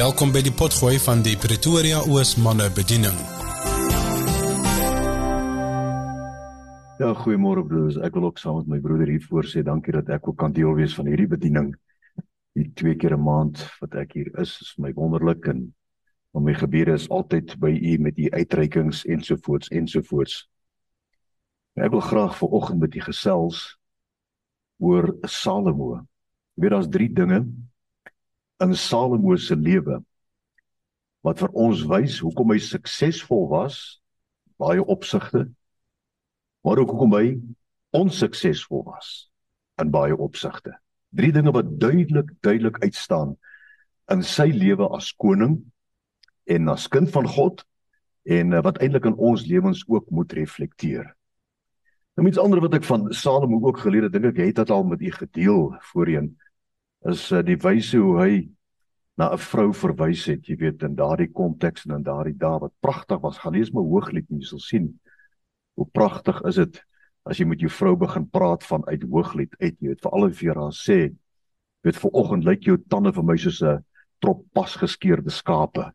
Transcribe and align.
Welkom 0.00 0.30
by 0.32 0.40
die 0.40 0.52
potgooi 0.56 0.94
van 1.04 1.20
die 1.20 1.34
Pretoria 1.36 1.98
Oos 2.08 2.30
manne 2.40 2.70
bediening. 2.72 3.16
Ja, 7.02 7.10
goeiemôre 7.18 7.66
broers. 7.68 7.98
Ek 8.00 8.16
wil 8.16 8.30
ook 8.30 8.40
saam 8.40 8.62
met 8.62 8.70
my 8.72 8.78
broeder 8.80 9.10
hier 9.12 9.26
voor 9.28 9.44
sê 9.50 9.60
dankie 9.66 9.92
dat 9.98 10.08
ek 10.16 10.30
ook 10.30 10.38
kan 10.40 10.54
deel 10.56 10.72
wees 10.78 10.94
van 10.96 11.10
hierdie 11.10 11.28
bediening. 11.28 11.68
Die 12.56 12.70
twee 12.80 12.96
keer 12.96 13.12
'n 13.18 13.26
maand 13.26 13.60
wat 13.82 13.98
ek 14.00 14.16
hier 14.16 14.30
is, 14.40 14.56
is 14.64 14.72
my 14.78 14.94
wonderlik 14.96 15.44
en 15.52 15.74
om 16.32 16.48
my 16.48 16.54
gebeure 16.54 16.96
is 16.96 17.08
altyd 17.10 17.58
by 17.60 17.68
u 17.68 17.98
met 17.98 18.16
u 18.16 18.30
uitreikings 18.30 19.04
ensovoorts 19.04 19.68
ensovoorts. 19.68 20.48
Ek 21.76 21.90
wil 21.90 22.00
graag 22.00 22.38
vir 22.38 22.48
oggend 22.48 22.80
met 22.80 22.94
u 22.94 23.00
gesels 23.00 23.76
oor 24.78 25.12
Salomo. 25.28 26.06
Jy 26.56 26.62
weet 26.62 26.70
daar's 26.70 26.88
drie 26.88 27.12
dinge 27.12 27.44
in 28.60 28.74
Salomo 28.76 29.36
se 29.36 29.56
lewe 29.56 30.00
wat 31.26 31.40
vir 31.40 31.50
ons 31.52 31.84
wys 31.88 32.18
hoekom 32.24 32.52
hy 32.54 32.60
suksesvol 32.64 33.48
was 33.50 34.00
baie 34.60 34.82
opsigte 34.84 35.46
maar 36.64 36.78
ook 36.78 36.92
hoekom 36.92 37.16
hy 37.16 37.26
onsuksesvol 37.96 38.84
was 38.84 39.30
in 39.80 39.90
baie 39.90 40.16
opsigte. 40.16 40.74
Drie 41.10 41.32
dinge 41.32 41.52
wat 41.56 41.80
duidelik 41.80 42.30
duidelik 42.44 42.78
uitstaan 42.84 43.36
in 44.12 44.22
sy 44.26 44.50
lewe 44.52 44.88
as 44.94 45.12
koning 45.16 45.56
en 46.50 46.68
as 46.68 46.88
kind 46.88 47.10
van 47.14 47.26
God 47.26 47.64
en 48.28 48.52
eh, 48.52 48.62
wat 48.62 48.78
eintlik 48.82 49.08
in 49.08 49.16
ons 49.16 49.46
lewens 49.46 49.82
ook 49.88 50.10
moet 50.10 50.32
reflekteer. 50.36 51.08
Nou 52.18 52.26
iets 52.28 52.38
ander 52.42 52.60
wat 52.60 52.74
ek 52.76 52.84
van 52.84 53.08
Salomo 53.14 53.62
ook 53.66 53.80
geleer 53.80 54.08
het, 54.08 54.12
dink 54.12 54.32
ek 54.32 54.42
het 54.44 54.60
dit 54.60 54.70
al 54.70 54.84
met 54.84 55.00
u 55.00 55.10
gedeel 55.14 55.62
voorheen 55.92 56.34
is 57.08 57.30
uh, 57.32 57.40
die 57.42 57.56
wyse 57.56 57.96
hoe 57.96 58.18
hy 58.20 58.32
na 59.16 59.32
'n 59.32 59.38
vrou 59.38 59.72
verwys 59.72 60.24
het, 60.26 60.48
jy 60.48 60.56
weet, 60.56 60.82
in 60.82 60.96
daardie 60.96 61.28
konteks 61.32 61.86
en 61.86 61.96
in 61.96 62.04
daardie 62.04 62.36
dae 62.36 62.58
wat 62.60 62.72
pragtig 62.80 63.20
was. 63.20 63.38
Gaan 63.38 63.52
lees 63.52 63.72
my 63.72 63.82
hooglied 63.84 64.30
en 64.30 64.40
jy 64.40 64.46
sal 64.46 64.62
sien 64.64 64.98
hoe 65.76 65.86
pragtig 65.92 66.40
is 66.48 66.56
dit 66.56 66.80
as 67.28 67.38
jy 67.38 67.46
met 67.46 67.60
jou 67.60 67.70
vrou 67.70 67.96
begin 67.96 68.26
praat 68.26 68.64
van 68.64 68.84
uit 68.88 69.02
hooglied 69.02 69.52
uit, 69.60 69.76
jy 69.80 69.92
weet, 69.92 70.00
veral 70.00 70.26
as 70.26 70.40
jy 70.40 70.54
haar 70.54 70.72
sê, 70.72 70.98
weet 71.84 71.96
vir 72.00 72.16
oggend 72.16 72.44
lyk 72.44 72.64
jou 72.64 72.76
tande 72.88 73.12
vir 73.12 73.24
my 73.24 73.36
soos 73.36 73.62
'n 73.62 73.84
trop 74.20 74.44
pas 74.54 74.76
geskeurde 74.76 75.30
skape. 75.30 75.92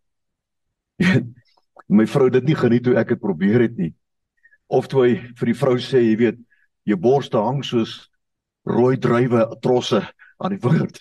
my 1.89 2.05
vrou 2.05 2.29
dit 2.29 2.43
nie 2.43 2.55
geniet 2.55 2.85
hoe 2.85 2.97
ek 2.97 3.09
dit 3.09 3.19
probeer 3.19 3.61
het 3.61 3.77
nie. 3.77 3.93
Of 4.69 4.87
toe 4.87 5.05
hy 5.05 5.15
vir 5.37 5.45
die 5.45 5.59
vrou 5.59 5.77
sê, 5.77 6.01
jy 6.01 6.15
weet, 6.17 6.39
jou 6.85 6.97
borste 6.97 7.37
hang 7.37 7.63
soos 7.63 8.09
rooi 8.65 8.97
druiwe 8.97 9.45
trosse 9.61 10.01
aan 10.37 10.55
die 10.55 10.61
wingerd. 10.61 10.99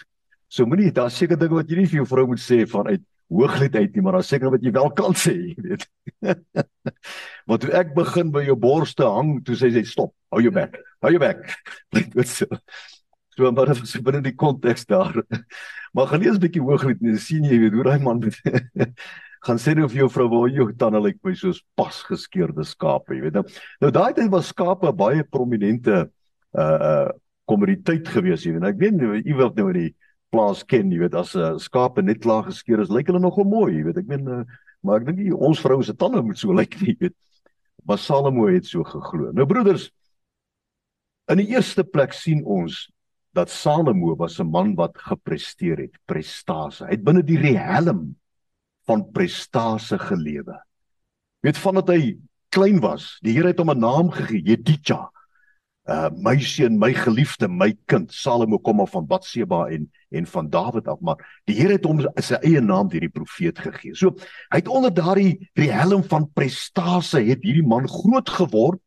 So 0.49 0.67
moenie 0.67 0.93
daar 0.95 1.11
seker 1.11 1.39
dinge 1.39 1.59
wat 1.59 1.71
jy 1.71 1.81
nie 1.81 1.91
vir 1.91 2.03
jou 2.03 2.09
vrou 2.09 2.27
moet 2.31 2.43
sê 2.43 2.63
vanuit 2.71 3.03
hooglied 3.33 3.77
uit 3.77 3.95
nie, 3.95 4.03
maar 4.05 4.19
daar 4.19 4.27
seker 4.27 4.53
wat 4.53 4.63
jy 4.63 4.73
wel 4.75 4.91
kan 4.95 5.17
sê, 5.19 5.33
jy 5.35 5.55
weet. 5.65 5.87
Want 7.49 7.65
toe 7.65 7.73
ek 7.75 7.95
begin 7.97 8.31
by 8.35 8.45
jou 8.47 8.57
borste 8.61 9.07
hang, 9.09 9.39
toe 9.45 9.57
sê 9.59 9.73
sy 9.75 9.83
stop, 9.89 10.13
hou 10.31 10.43
jou 10.45 10.53
bek. 10.55 10.77
Hou 11.05 11.15
jou 11.15 11.23
bek. 11.23 11.43
Dit 12.15 12.31
so. 12.31 12.49
So 13.35 13.51
maar 13.51 13.73
dit 13.73 13.83
is 13.83 13.97
binne 14.07 14.21
die 14.23 14.37
konteks 14.39 14.87
daar. 14.91 15.17
Maar 15.95 16.09
gaan 16.11 16.25
lees 16.25 16.35
'n 16.35 16.43
bietjie 16.43 16.63
hooglied 16.63 17.03
en 17.07 17.19
sien 17.23 17.45
jy 17.47 17.55
weet 17.63 17.75
hoe 17.79 17.85
daai 17.87 18.03
man 18.03 18.19
met 18.19 18.35
gaan 19.47 19.61
sê 19.63 19.75
nou 19.77 19.87
vir 19.87 20.01
jou 20.01 20.09
vrou 20.11 20.27
waar 20.33 20.49
jou 20.51 20.67
tande 20.75 21.01
lyk 21.01 21.21
my 21.23 21.35
soos 21.39 21.61
pasgeskeurde 21.79 22.65
skape, 22.67 23.15
jy 23.15 23.21
weet. 23.23 23.37
Nou, 23.37 23.45
nou 23.85 23.91
daai 23.95 24.15
tyd 24.17 24.31
was 24.33 24.49
skape 24.51 24.91
baie 24.97 25.23
prominente 25.23 26.09
uh 26.59 26.79
uh 26.91 27.11
kommoditeit 27.45 28.09
gewees 28.09 28.45
hier. 28.45 28.57
En 28.57 28.69
ek 28.69 28.79
weet 28.81 28.97
nie 28.99 29.23
u 29.25 29.35
wil 29.41 29.53
nou 29.57 29.73
die 29.73 29.91
plaas 30.35 30.65
ken 30.67 30.91
jy 30.91 30.99
weet 31.05 31.15
as 31.15 31.35
'n 31.37 31.55
uh, 31.55 31.59
skape 31.59 32.03
net 32.03 32.23
klaar 32.23 32.45
geskeer 32.45 32.81
is 32.83 32.91
lyk 32.91 33.07
hulle 33.07 33.23
nogal 33.23 33.45
mooi 33.45 33.77
jy 33.77 33.85
weet. 33.85 33.99
Ek 34.03 34.09
meen 34.11 34.29
uh, 34.29 34.45
maar 34.83 35.01
ek 35.01 35.07
dink 35.09 35.35
ons 35.35 35.61
vroue 35.61 35.85
se 35.85 35.95
tande 35.95 36.23
moet 36.23 36.39
so 36.39 36.53
lyk 36.61 36.81
nie 36.83 36.97
weet. 37.01 37.15
Maar 37.85 37.99
Salomo 37.99 38.49
het 38.49 38.67
so 38.67 38.85
geglo. 38.85 39.33
Nou 39.33 39.47
broeders 39.47 39.91
in 41.33 41.41
die 41.41 41.53
eerste 41.55 41.85
plek 41.85 42.13
sien 42.13 42.43
ons 42.45 42.89
dat 43.35 43.51
Salomo 43.51 44.15
was 44.17 44.39
'n 44.41 44.51
man 44.51 44.75
wat 44.75 44.99
gepresteer 44.99 45.79
het 45.79 45.97
prestasie. 46.07 46.87
Hy 46.87 46.93
het 46.93 47.05
binne 47.05 47.23
die 47.23 47.39
riem 47.39 48.17
van 48.87 49.11
prestasie 49.13 49.99
gelewe. 49.99 50.59
Weet 51.43 51.59
vandat 51.59 51.89
hy 51.89 52.19
klein 52.49 52.81
was 52.81 53.19
die 53.23 53.35
Here 53.35 53.49
het 53.49 53.59
hom 53.59 53.71
'n 53.71 53.81
naam 53.81 54.11
gegee 54.11 54.43
Jeditja 54.43 55.11
uh 55.87 56.09
my 56.17 56.39
seun, 56.41 56.79
my 56.79 56.93
geliefde, 56.97 57.49
my 57.49 57.75
kind. 57.87 58.13
Salomo 58.13 58.59
kom 58.59 58.81
af 58.81 58.95
van 58.95 59.07
Batseba 59.07 59.67
en 59.69 59.91
en 60.15 60.27
van 60.27 60.49
Dawid 60.51 60.89
af, 60.89 61.01
maar 61.01 61.19
die 61.45 61.57
Here 61.59 61.75
het 61.75 61.85
hom 61.85 62.01
sy 62.23 62.39
eie 62.47 62.61
naam 62.63 62.89
deur 62.89 63.03
die 63.03 63.13
profeet 63.13 63.59
gegee. 63.59 63.95
So 63.99 64.15
hy 64.53 64.61
het 64.63 64.71
onder 64.71 64.95
daardie 64.95 65.51
helm 65.59 66.05
van 66.07 66.29
prestasie 66.33 67.27
het 67.33 67.43
hierdie 67.43 67.67
man 67.67 67.89
groot 67.91 68.31
geword 68.31 68.81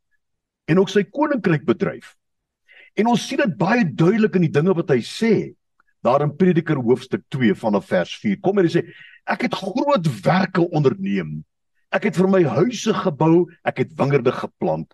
en 0.68 0.80
ook 0.80 0.90
sy 0.90 1.04
koninkryk 1.04 1.68
bedryf. 1.68 2.16
En 2.98 3.12
ons 3.12 3.28
sien 3.28 3.38
dit 3.44 3.58
baie 3.60 3.86
duidelik 3.86 4.40
in 4.40 4.48
die 4.48 4.56
dinge 4.56 4.74
wat 4.74 4.90
hy 4.90 5.02
sê. 5.06 5.34
Daar 6.02 6.24
in 6.26 6.34
Prediker 6.40 6.80
hoofstuk 6.82 7.26
2 7.34 7.54
vanaf 7.60 7.92
vers 7.92 8.16
4 8.24 8.40
kom 8.42 8.58
hy 8.58 8.66
en 8.66 8.74
sê 8.74 8.86
ek 9.28 9.50
het 9.50 9.60
groot 9.60 10.08
werke 10.26 10.64
onderneem. 10.66 11.42
Ek 11.94 12.10
het 12.10 12.18
vir 12.18 12.30
my 12.32 12.42
huise 12.58 12.94
gebou, 13.04 13.48
ek 13.68 13.84
het 13.84 13.94
wingerde 14.00 14.34
geplant. 14.36 14.90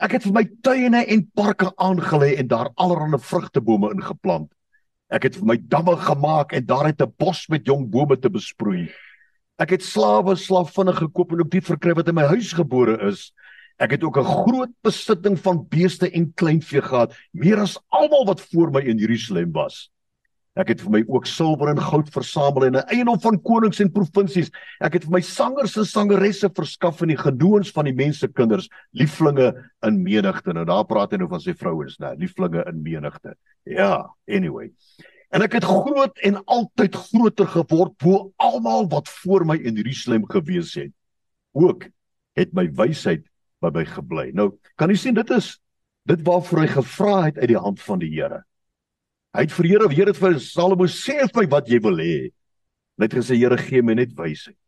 Ek 0.00 0.14
het 0.16 0.24
vir 0.24 0.32
my 0.32 0.46
tuine 0.64 1.02
en 1.12 1.26
parke 1.36 1.68
aangelê 1.76 2.32
en 2.40 2.48
daar 2.48 2.70
allerlei 2.80 3.20
vrugtebome 3.20 3.90
ingeplant. 3.92 4.48
Ek 5.12 5.26
het 5.26 5.36
vir 5.36 5.48
my 5.50 5.56
damme 5.60 5.96
gemaak 6.00 6.54
en 6.56 6.64
daar 6.64 6.86
het 6.88 7.02
'n 7.02 7.12
bos 7.18 7.48
met 7.48 7.66
jong 7.66 7.90
bome 7.90 8.16
te 8.16 8.30
besproei. 8.30 8.88
Ek 9.58 9.70
het 9.70 9.82
slawe 9.82 10.36
slavinne 10.36 10.92
gekoop 10.96 11.32
en 11.32 11.40
ook 11.40 11.50
die 11.50 11.60
verkry 11.60 11.92
wat 11.94 12.08
in 12.08 12.14
my 12.14 12.24
huis 12.32 12.52
gebore 12.52 12.96
is. 13.10 13.32
Ek 13.78 13.90
het 13.90 14.02
ook 14.02 14.16
'n 14.16 14.24
groot 14.24 14.72
besitting 14.82 15.38
van 15.38 15.66
beeste 15.68 16.10
en 16.10 16.32
kleinvee 16.34 16.80
gehad, 16.80 17.12
meer 17.32 17.60
as 17.60 17.78
almal 17.88 18.24
wat 18.24 18.40
voor 18.40 18.70
my 18.70 18.80
in 18.80 18.96
Jerusalem 18.96 19.52
was. 19.52 19.90
Ek 20.58 20.72
het 20.72 20.80
vir 20.82 20.90
my 20.90 21.00
ook 21.06 21.28
silwer 21.30 21.70
en 21.70 21.78
goud 21.78 22.08
versamel 22.10 22.66
en 22.66 22.76
'n 22.76 22.88
eiendom 22.90 23.20
van 23.22 23.38
konings 23.38 23.80
en 23.80 23.92
provinsies. 23.92 24.50
Ek 24.80 24.94
het 24.94 25.04
vir 25.04 25.12
my 25.12 25.20
sangers 25.20 25.76
en 25.76 25.84
sangeresse 25.84 26.50
verskaf 26.50 27.02
in 27.02 27.08
die 27.08 27.16
gedoens 27.16 27.70
van 27.70 27.84
die 27.84 27.94
mense 27.94 28.26
kinders, 28.26 28.68
lieflinge 28.92 29.54
in 29.82 30.02
menigte. 30.02 30.52
Nou 30.52 30.64
daar 30.64 30.84
praat 30.84 31.12
hy 31.12 31.18
nou 31.18 31.28
van 31.28 31.40
sy 31.40 31.54
vrouens, 31.54 31.98
né, 31.98 32.16
lieflinge 32.18 32.64
in 32.66 32.82
menigte. 32.82 33.36
Ja, 33.64 34.10
anyway. 34.28 34.72
En 35.30 35.42
ek 35.42 35.52
het 35.52 35.64
groot 35.64 36.18
en 36.18 36.44
altyd 36.44 36.94
groter 36.96 37.46
geword 37.46 37.96
bo 38.02 38.32
almal 38.36 38.88
wat 38.88 39.08
voor 39.08 39.46
my 39.46 39.56
in 39.56 39.76
Jerusalem 39.76 40.26
gewees 40.26 40.74
het. 40.74 40.90
Ook 41.52 41.86
het 42.34 42.52
my 42.52 42.66
wysheid 42.74 43.22
by 43.60 43.70
my 43.70 43.84
gebly. 43.84 44.30
Nou, 44.34 44.58
kan 44.76 44.90
jy 44.90 44.96
sien 44.96 45.14
dit 45.14 45.30
is 45.30 45.60
dit 46.08 46.22
waarvoor 46.26 46.58
hy 46.64 46.66
gevra 46.66 47.16
het 47.28 47.38
uit 47.38 47.48
die 47.52 47.60
hand 47.60 47.80
van 47.80 48.00
die 48.00 48.10
Here. 48.10 48.42
Hy 49.30 49.44
het 49.46 49.52
vir 49.54 49.68
Here, 49.70 49.88
Here 49.92 50.10
het 50.10 50.18
vir 50.18 50.38
Salomo 50.42 50.88
sê 50.90 51.20
vir 51.22 51.36
my 51.36 51.46
wat 51.52 51.68
jy 51.70 51.78
wil 51.82 52.00
hê. 52.02 52.30
Net 52.98 53.14
gesê 53.14 53.38
Here 53.38 53.58
gee 53.60 53.82
my 53.82 53.94
net 53.94 54.14
wysheid. 54.18 54.58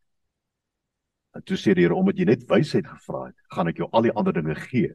En 1.34 1.42
toe 1.42 1.58
sê 1.58 1.74
die 1.74 1.82
Here 1.86 1.96
omdat 1.98 2.20
jy 2.20 2.28
net 2.28 2.44
wysheid 2.50 2.86
gevra 2.86 3.28
het, 3.30 3.38
gaan 3.50 3.72
ek 3.72 3.82
jou 3.82 3.88
al 3.90 4.06
die 4.06 4.14
ander 4.14 4.36
dinge 4.36 4.54
gee 4.68 4.92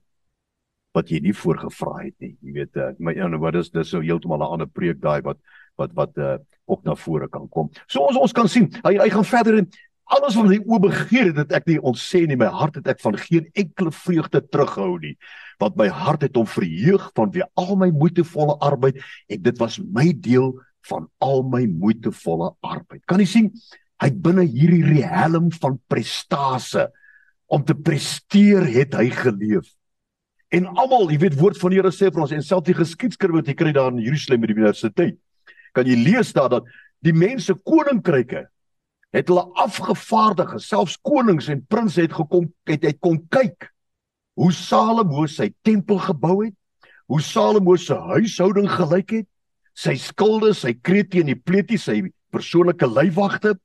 wat 0.95 1.11
jy 1.11 1.19
nie 1.22 1.33
voorgevra 1.35 2.00
het 2.00 2.16
nie. 2.23 2.31
Jy 2.41 2.53
weet, 2.55 2.78
uh, 2.79 2.94
my 3.03 3.13
en 3.22 3.35
wat 3.44 3.57
is 3.59 3.69
dis 3.69 3.91
so 3.91 4.01
heeltemal 4.01 4.39
'n 4.41 4.53
ander 4.55 4.69
preek 4.72 5.01
daai 5.03 5.22
wat 5.22 5.38
wat 5.78 5.91
wat 5.94 6.17
uh, 6.17 6.38
ook 6.66 6.85
na 6.85 6.95
vore 6.95 7.28
kan 7.29 7.47
kom. 7.49 7.69
So 7.88 8.07
ons 8.07 8.17
ons 8.17 8.34
kan 8.34 8.47
sien, 8.47 8.72
hy 8.84 8.97
hy 8.97 9.09
gaan 9.13 9.28
verder 9.28 9.59
en 9.59 9.67
alles 10.16 10.38
wat 10.40 10.51
hy 10.51 10.62
oop 10.63 10.85
begeer 10.88 11.31
het, 11.31 11.41
het 11.44 11.51
ek 11.59 11.68
nie 11.68 11.79
ontsê 11.79 12.23
nie. 12.28 12.38
My 12.40 12.47
hart 12.51 12.79
het 12.79 12.88
ek 12.94 13.01
van 13.03 13.18
geen 13.19 13.50
enkele 13.53 13.91
vreugde 13.91 14.41
terughou 14.47 14.95
nie 15.03 15.18
want 15.62 15.78
my 15.78 15.88
hart 15.90 16.22
het 16.22 16.35
hom 16.38 16.45
verheug 16.45 17.09
van 17.18 17.31
wie 17.34 17.45
al 17.57 17.75
my 17.81 17.90
moeitevolle 17.90 18.57
arbeid 18.62 19.00
en 19.34 19.41
dit 19.41 19.62
was 19.62 19.79
my 19.81 20.12
deel 20.13 20.53
van 20.88 21.07
al 21.23 21.41
my 21.44 21.63
moeitevolle 21.67 22.51
arbeid. 22.66 23.02
Kan 23.09 23.22
jy 23.23 23.28
sien? 23.29 23.49
Hy 23.97 24.11
binne 24.14 24.46
hierdie 24.46 24.84
riem 24.85 25.49
van 25.58 25.79
prestasie 25.90 26.85
om 27.49 27.64
te 27.66 27.73
presteer 27.73 28.67
het 28.70 28.93
hy 28.97 29.08
geleef. 29.09 29.72
En 30.53 30.67
almal, 30.78 31.09
jy 31.11 31.20
weet 31.26 31.40
woord 31.40 31.58
van 31.59 31.73
die 31.73 31.79
Here 31.79 31.91
sê 31.91 32.11
vir 32.11 32.23
ons 32.23 32.34
en 32.35 32.43
selfs 32.46 32.67
die 32.70 32.78
geskiedskrywers 32.78 33.41
wat 33.41 33.49
jy 33.52 33.55
kry 33.58 33.73
daar 33.76 33.91
in 33.91 34.03
Jerusalem 34.03 34.43
by 34.43 34.52
die 34.52 34.55
universiteit. 34.59 35.17
Kan 35.76 35.90
jy 35.90 35.97
lees 35.99 36.31
daar 36.35 36.52
dat 36.53 36.70
die 37.03 37.16
mense 37.16 37.55
koninkryke 37.67 38.46
het 39.15 39.29
hulle 39.31 39.45
afgevaardig, 39.55 40.57
selfs 40.61 40.97
konings 41.05 41.47
en 41.49 41.63
prinses 41.69 42.07
het 42.07 42.13
gekom 42.13 42.49
het 42.67 42.83
hy 42.83 42.93
kom 42.99 43.19
kyk 43.31 43.69
hoe 44.37 44.51
Salomo 44.53 45.25
sy 45.31 45.49
tempel 45.65 45.97
gebou 46.03 46.43
het, 46.43 46.53
hoe 47.09 47.21
Salomo 47.23 47.75
se 47.81 47.95
huishouding 47.95 48.67
gelyk 48.69 49.15
het, 49.15 49.27
sy 49.77 49.95
skilde, 50.01 50.51
sy 50.57 50.75
krete 50.75 51.21
en 51.21 51.31
die 51.31 51.37
pleetie, 51.37 51.79
sy 51.81 52.01
persoonlike 52.33 52.85
leiwagte. 52.89 53.55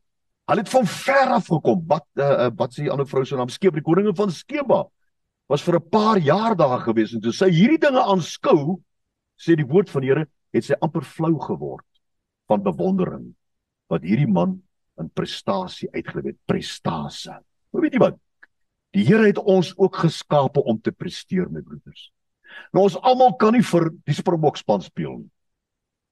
Hulle 0.48 0.64
het 0.64 0.72
van 0.72 0.88
ver 0.88 1.34
af 1.36 1.48
gekom. 1.48 1.84
Wat 1.88 2.06
uh, 2.20 2.48
wat 2.58 2.74
sê 2.74 2.86
die 2.86 2.92
ander 2.92 3.08
vrou 3.08 3.24
se 3.26 3.36
naam? 3.36 3.52
Skeba, 3.52 3.78
die 3.78 3.86
koninge 3.86 4.14
van 4.16 4.32
Skeba. 4.32 4.82
Was 5.50 5.64
vir 5.64 5.76
'n 5.76 5.90
paar 5.92 6.18
jaar 6.18 6.56
daar 6.56 6.80
gewees 6.80 7.12
en 7.12 7.20
toe 7.20 7.32
sy 7.32 7.50
hierdie 7.50 7.80
dinge 7.80 8.00
aanskou, 8.00 8.80
sê 9.36 9.56
die 9.56 9.68
woord 9.68 9.90
van 9.90 10.02
die 10.02 10.08
Here, 10.08 10.26
het 10.52 10.64
sy 10.64 10.76
amper 10.80 11.04
flou 11.04 11.36
geword 11.40 11.86
van 12.48 12.62
bewondering 12.62 13.34
wat 13.88 14.02
hierdie 14.02 14.28
man 14.28 14.62
in 15.02 15.10
prestasie 15.10 15.90
uitgeleef 15.92 16.32
het, 16.32 16.38
prestasie. 16.46 17.36
Maar 17.72 17.84
weet 17.84 17.96
jy 17.96 18.02
wat? 18.02 18.18
Die 18.92 19.04
Here 19.08 19.26
het 19.26 19.38
ons 19.38 19.72
ook 19.78 20.02
geskape 20.04 20.62
om 20.68 20.80
te 20.80 20.92
presteer, 20.92 21.48
my 21.50 21.62
broeders. 21.64 22.10
Nou 22.76 22.84
ons 22.84 22.98
almal 23.00 23.32
kan 23.40 23.56
nie 23.56 23.64
vir 23.64 23.88
die 24.04 24.16
Springbok 24.16 24.58
span 24.60 24.84
speel 24.84 25.16
nie. 25.22 25.30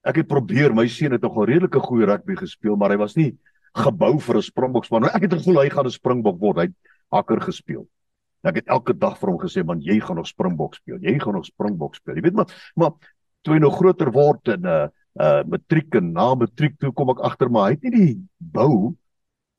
Ek 0.08 0.22
het 0.22 0.28
probeer, 0.30 0.72
my 0.72 0.86
seun 0.88 1.12
het 1.12 1.24
nogal 1.24 1.50
redelike 1.50 1.82
goeie 1.84 2.08
rugby 2.08 2.38
gespeel, 2.40 2.78
maar 2.80 2.94
hy 2.94 3.00
was 3.02 3.18
nie 3.18 3.34
gebou 3.76 4.18
vir 4.18 4.36
'n 4.36 4.42
Springbok 4.42 4.84
span. 4.84 5.02
Nou 5.02 5.12
ek 5.14 5.28
het 5.28 5.34
gevoel 5.36 5.62
hy 5.62 5.68
gaan 5.68 5.86
'n 5.86 5.90
Springbok 5.90 6.40
word. 6.40 6.56
Hy 6.56 6.62
het 6.62 6.76
hakker 7.12 7.40
gespeel. 7.40 7.86
Ek 8.42 8.56
het 8.56 8.68
elke 8.68 8.94
dag 8.96 9.18
vir 9.18 9.28
hom 9.28 9.38
gesê, 9.38 9.64
"Man, 9.64 9.80
jy 9.82 10.00
gaan 10.00 10.16
nog 10.16 10.26
Springbok 10.26 10.74
speel. 10.74 10.98
Jy 11.00 11.18
gaan 11.18 11.34
nog 11.34 11.44
Springbok 11.44 11.94
speel." 11.94 12.14
Jy 12.14 12.22
weet 12.22 12.34
maar, 12.34 12.72
maar 12.74 12.92
toe 13.42 13.54
hy 13.54 13.60
nou 13.60 13.70
groter 13.70 14.10
word 14.10 14.48
en 14.48 14.60
'n 14.60 14.66
uh, 14.66 14.88
uh 15.18 15.42
matriek 15.50 15.96
en 15.98 16.12
na 16.14 16.34
matriek 16.38 16.76
toe 16.78 16.92
kom 16.94 17.10
ek 17.10 17.22
agter 17.26 17.50
maar 17.50 17.70
hy 17.70 17.78
het 17.78 17.86
nie 17.88 17.94
die 17.96 18.16
bou 18.38 18.94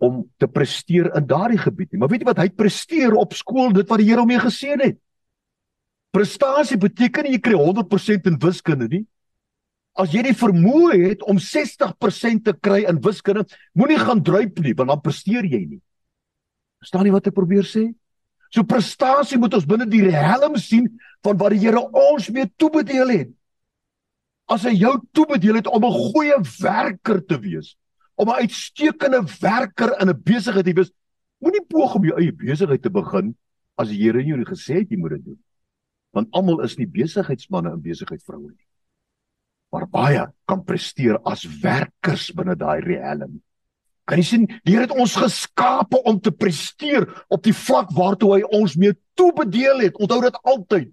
om 0.02 0.24
te 0.42 0.48
presteer 0.50 1.12
in 1.18 1.28
daardie 1.30 1.60
gebied 1.62 1.92
nie. 1.92 2.00
Maar 2.02 2.10
weet 2.10 2.24
jy 2.24 2.30
wat? 2.32 2.42
Hy 2.42 2.50
presteer 2.58 3.14
op 3.20 3.36
skool 3.38 3.74
dit 3.76 3.88
wat 3.90 4.02
die 4.02 4.08
Here 4.10 4.24
hom 4.24 4.32
mee 4.32 4.42
geseën 4.42 4.82
het. 4.82 4.98
Prestasie 6.12 6.80
beteken 6.82 7.28
nie 7.28 7.38
jy 7.38 7.42
kry 7.46 7.60
100% 7.60 8.28
in 8.32 8.40
wiskunde 8.42 8.88
nie. 8.90 9.04
As 10.00 10.12
jy 10.16 10.24
die 10.26 10.36
vermoë 10.36 10.98
het 11.04 11.24
om 11.30 11.38
60% 11.38 12.46
te 12.48 12.56
kry 12.58 12.82
in 12.90 13.00
wiskunde, 13.04 13.46
moenie 13.78 14.00
gaan 14.00 14.24
druip 14.24 14.60
nie, 14.64 14.74
want 14.76 14.90
dan 14.90 15.04
presteer 15.04 15.46
jy 15.46 15.62
nie. 15.68 15.82
Verstaan 16.82 17.06
jy 17.06 17.14
wat 17.14 17.30
ek 17.30 17.38
probeer 17.38 17.68
sê? 17.68 17.86
So 18.52 18.66
prestasie 18.68 19.40
moet 19.40 19.54
ons 19.56 19.68
binne 19.68 19.86
die 19.88 20.04
helm 20.12 20.58
sien 20.60 20.90
van 21.24 21.38
wat 21.40 21.54
die 21.54 21.62
Here 21.62 21.84
ons 21.86 22.32
mee 22.34 22.50
toebedeel 22.60 23.14
het. 23.14 23.32
As 24.52 24.66
hy 24.68 24.74
jou 24.76 24.98
toebedeel 25.16 25.62
het 25.62 25.68
om 25.68 25.86
'n 25.86 26.00
goeie 26.12 26.38
werker 26.60 27.22
te 27.26 27.40
wees, 27.40 27.78
om 28.16 28.30
'n 28.30 28.42
uitstekende 28.44 29.24
werker 29.40 29.96
in 30.02 30.10
'n 30.10 30.22
besigheid 30.24 30.66
te 30.66 30.74
wees, 30.74 30.92
moenie 31.40 31.66
poog 31.68 31.96
om 31.96 32.06
jou 32.06 32.18
eie 32.20 32.34
besigheid 32.34 32.82
te 32.82 32.90
begin 32.90 33.36
as 33.78 33.90
die 33.90 33.98
Here 33.98 34.24
jou 34.24 34.38
nie 34.38 34.46
gesê 34.46 34.82
het 34.82 34.90
jy 34.90 34.98
moet 34.98 35.12
dit 35.12 35.26
doen 35.26 35.40
want 36.12 36.28
almal 36.36 36.64
is 36.66 36.76
nie 36.80 36.90
besigheidsmande 36.92 37.72
en 37.72 37.84
besigheidsvroue 37.84 38.52
nie. 38.52 38.68
Maar 39.72 39.88
baie 39.88 40.26
kan 40.50 40.64
presteer 40.68 41.18
as 41.28 41.46
werkers 41.62 42.28
binne 42.36 42.58
daai 42.60 42.82
riem. 42.84 43.38
Kan 44.10 44.20
jy 44.20 44.26
sien, 44.28 44.48
die 44.66 44.76
Here 44.76 44.90
het 44.90 44.96
ons 44.96 45.16
geskape 45.16 46.02
om 46.04 46.20
te 46.20 46.34
presteer 46.36 47.08
op 47.32 47.46
die 47.48 47.56
vlak 47.56 47.94
waartoe 47.96 48.34
hy 48.36 48.42
ons 48.60 48.76
mee 48.76 48.98
toebedeel 49.16 49.86
het. 49.86 50.00
Onthou 50.04 50.20
dit 50.26 50.40
altyd. 50.44 50.92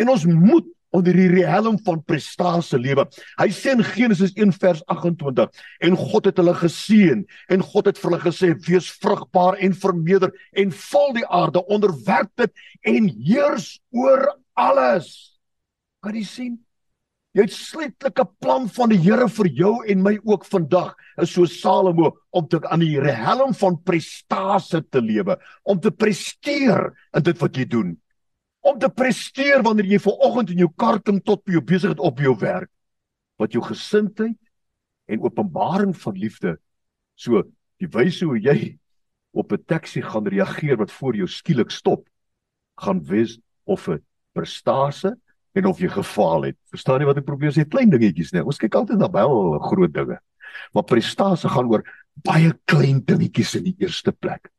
En 0.00 0.14
ons 0.14 0.24
moet 0.24 0.68
onder 0.96 1.14
die 1.14 1.28
riem 1.30 1.78
van 1.84 2.02
prestasie 2.06 2.78
lewe. 2.80 3.06
Hy 3.38 3.48
sê 3.54 3.74
in 3.76 3.84
Genesis 3.86 4.34
1 4.36 4.54
vers 4.60 4.82
28 4.90 5.62
en 5.86 5.98
God 5.98 6.30
het 6.30 6.40
hulle 6.42 6.54
geseën 6.58 7.24
en 7.54 7.66
God 7.72 7.90
het 7.90 8.00
vir 8.00 8.10
hulle 8.10 8.22
gesê 8.24 8.52
wees 8.66 8.90
vrugbaar 9.02 9.60
en 9.62 9.76
vermeerder 9.76 10.34
en 10.52 10.74
vul 10.74 11.12
die 11.20 11.26
aarde, 11.26 11.62
onderwerp 11.66 12.32
dit 12.40 12.66
en 12.94 13.06
heers 13.26 13.76
oor 13.94 14.26
alles. 14.58 15.38
Kan 16.02 16.16
jy 16.16 16.26
sien? 16.26 16.58
Jy 17.30 17.44
het 17.46 17.54
sleetlike 17.54 18.24
plan 18.42 18.64
van 18.74 18.90
die 18.90 18.98
Here 18.98 19.28
vir 19.30 19.46
jou 19.54 19.74
en 19.86 20.00
my 20.02 20.16
ook 20.26 20.42
vandag 20.50 20.96
is 21.22 21.30
so 21.30 21.46
Salomo 21.46 22.16
om 22.34 22.48
te 22.50 22.58
aan 22.66 22.82
die 22.82 22.98
riem 22.98 23.54
van 23.54 23.78
prestasie 23.86 24.82
te 24.90 24.98
lewe, 24.98 25.36
om 25.62 25.78
te 25.78 25.92
presteer 25.94 26.88
in 27.14 27.22
dit 27.22 27.38
wat 27.38 27.54
jy 27.54 27.68
doen 27.70 27.94
om 28.60 28.78
te 28.78 28.90
presteer 28.92 29.62
wanneer 29.64 29.88
jy 29.88 30.00
ver 30.02 30.24
oggend 30.26 30.52
in 30.52 30.64
jou 30.64 30.70
kar 30.76 31.00
kom 31.00 31.20
tot 31.24 31.44
by 31.44 31.56
jou 31.56 31.64
besigheid 31.64 32.00
op 32.00 32.20
jou 32.20 32.34
werk. 32.40 32.70
Wat 33.40 33.52
jou 33.56 33.62
gesindheid 33.64 34.36
en 35.10 35.24
openbaring 35.24 35.94
van 35.96 36.18
liefde 36.18 36.58
so 37.16 37.42
die 37.80 37.88
wyse 37.88 38.24
hoe 38.24 38.38
jy 38.38 38.76
op 39.32 39.52
'n 39.52 39.64
taxi 39.66 40.02
gaan 40.02 40.26
reageer 40.26 40.76
wat 40.76 40.90
voor 40.90 41.16
jou 41.16 41.26
skielik 41.26 41.70
stop 41.70 42.06
gaan 42.76 43.02
wees 43.04 43.38
of 43.64 43.88
'n 43.88 44.02
prestasie 44.32 45.14
en 45.54 45.66
of 45.66 45.78
jy 45.78 45.88
gefaal 45.88 46.42
het. 46.42 46.56
Verstaan 46.70 47.00
jy 47.00 47.06
wat 47.06 47.18
ek 47.18 47.24
probeer 47.24 47.52
sê? 47.52 47.68
Klein 47.68 47.90
dingetjies 47.90 48.32
net 48.32 48.44
ons 48.44 48.58
kyk 48.58 48.74
altyd 48.74 48.98
na 48.98 49.08
baie 49.08 49.58
groot 49.60 49.92
dinge 49.92 50.20
maar 50.74 50.86
prestasie 50.88 51.50
gaan 51.50 51.70
oor 51.70 51.84
baie 52.26 52.52
klein 52.70 53.02
dingetjies 53.06 53.56
in 53.60 53.68
die 53.70 53.76
eerste 53.84 54.12
plek. 54.12 54.50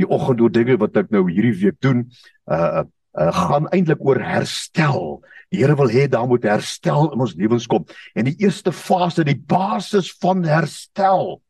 Die 0.00 0.08
oggend 0.08 0.40
oor 0.40 0.52
dinge 0.52 0.78
wat 0.80 0.96
ek 1.00 1.12
nou 1.14 1.24
hierdie 1.30 1.54
week 1.64 1.80
doen 1.84 2.06
uh 2.50 2.84
uh, 3.18 3.32
gaan 3.32 3.68
eintlik 3.72 4.02
oor 4.04 4.20
herstel. 4.20 5.22
Die 5.52 5.60
Here 5.60 5.76
wil 5.76 5.90
hê 5.92 6.08
daar 6.08 6.28
moet 6.28 6.46
herstel 6.48 7.10
in 7.12 7.20
ons 7.20 7.36
lewens 7.36 7.68
kom. 7.68 7.84
En 8.16 8.28
die 8.28 8.36
eerste 8.40 8.72
fase, 8.72 9.24
die 9.24 9.38
basis 9.38 10.12
van 10.22 10.44
herstel 10.48 11.40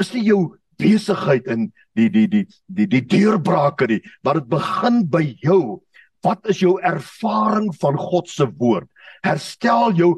is 0.00 0.12
nie 0.12 0.26
jou 0.26 0.56
besigheid 0.80 1.46
in 1.48 1.70
die 1.96 2.08
die 2.12 2.26
die 2.28 2.44
die 2.68 2.86
die 2.90 3.02
deurbrake 3.06 3.88
nie, 3.88 4.00
maar 4.24 4.40
dit 4.40 4.48
begin 4.50 5.04
by 5.08 5.24
jou. 5.44 5.80
Wat 6.24 6.48
is 6.50 6.60
jou 6.60 6.76
ervaring 6.82 7.70
van 7.80 7.96
God 8.00 8.28
se 8.28 8.48
woord? 8.58 8.88
Herstel 9.24 9.94
jou 9.96 10.10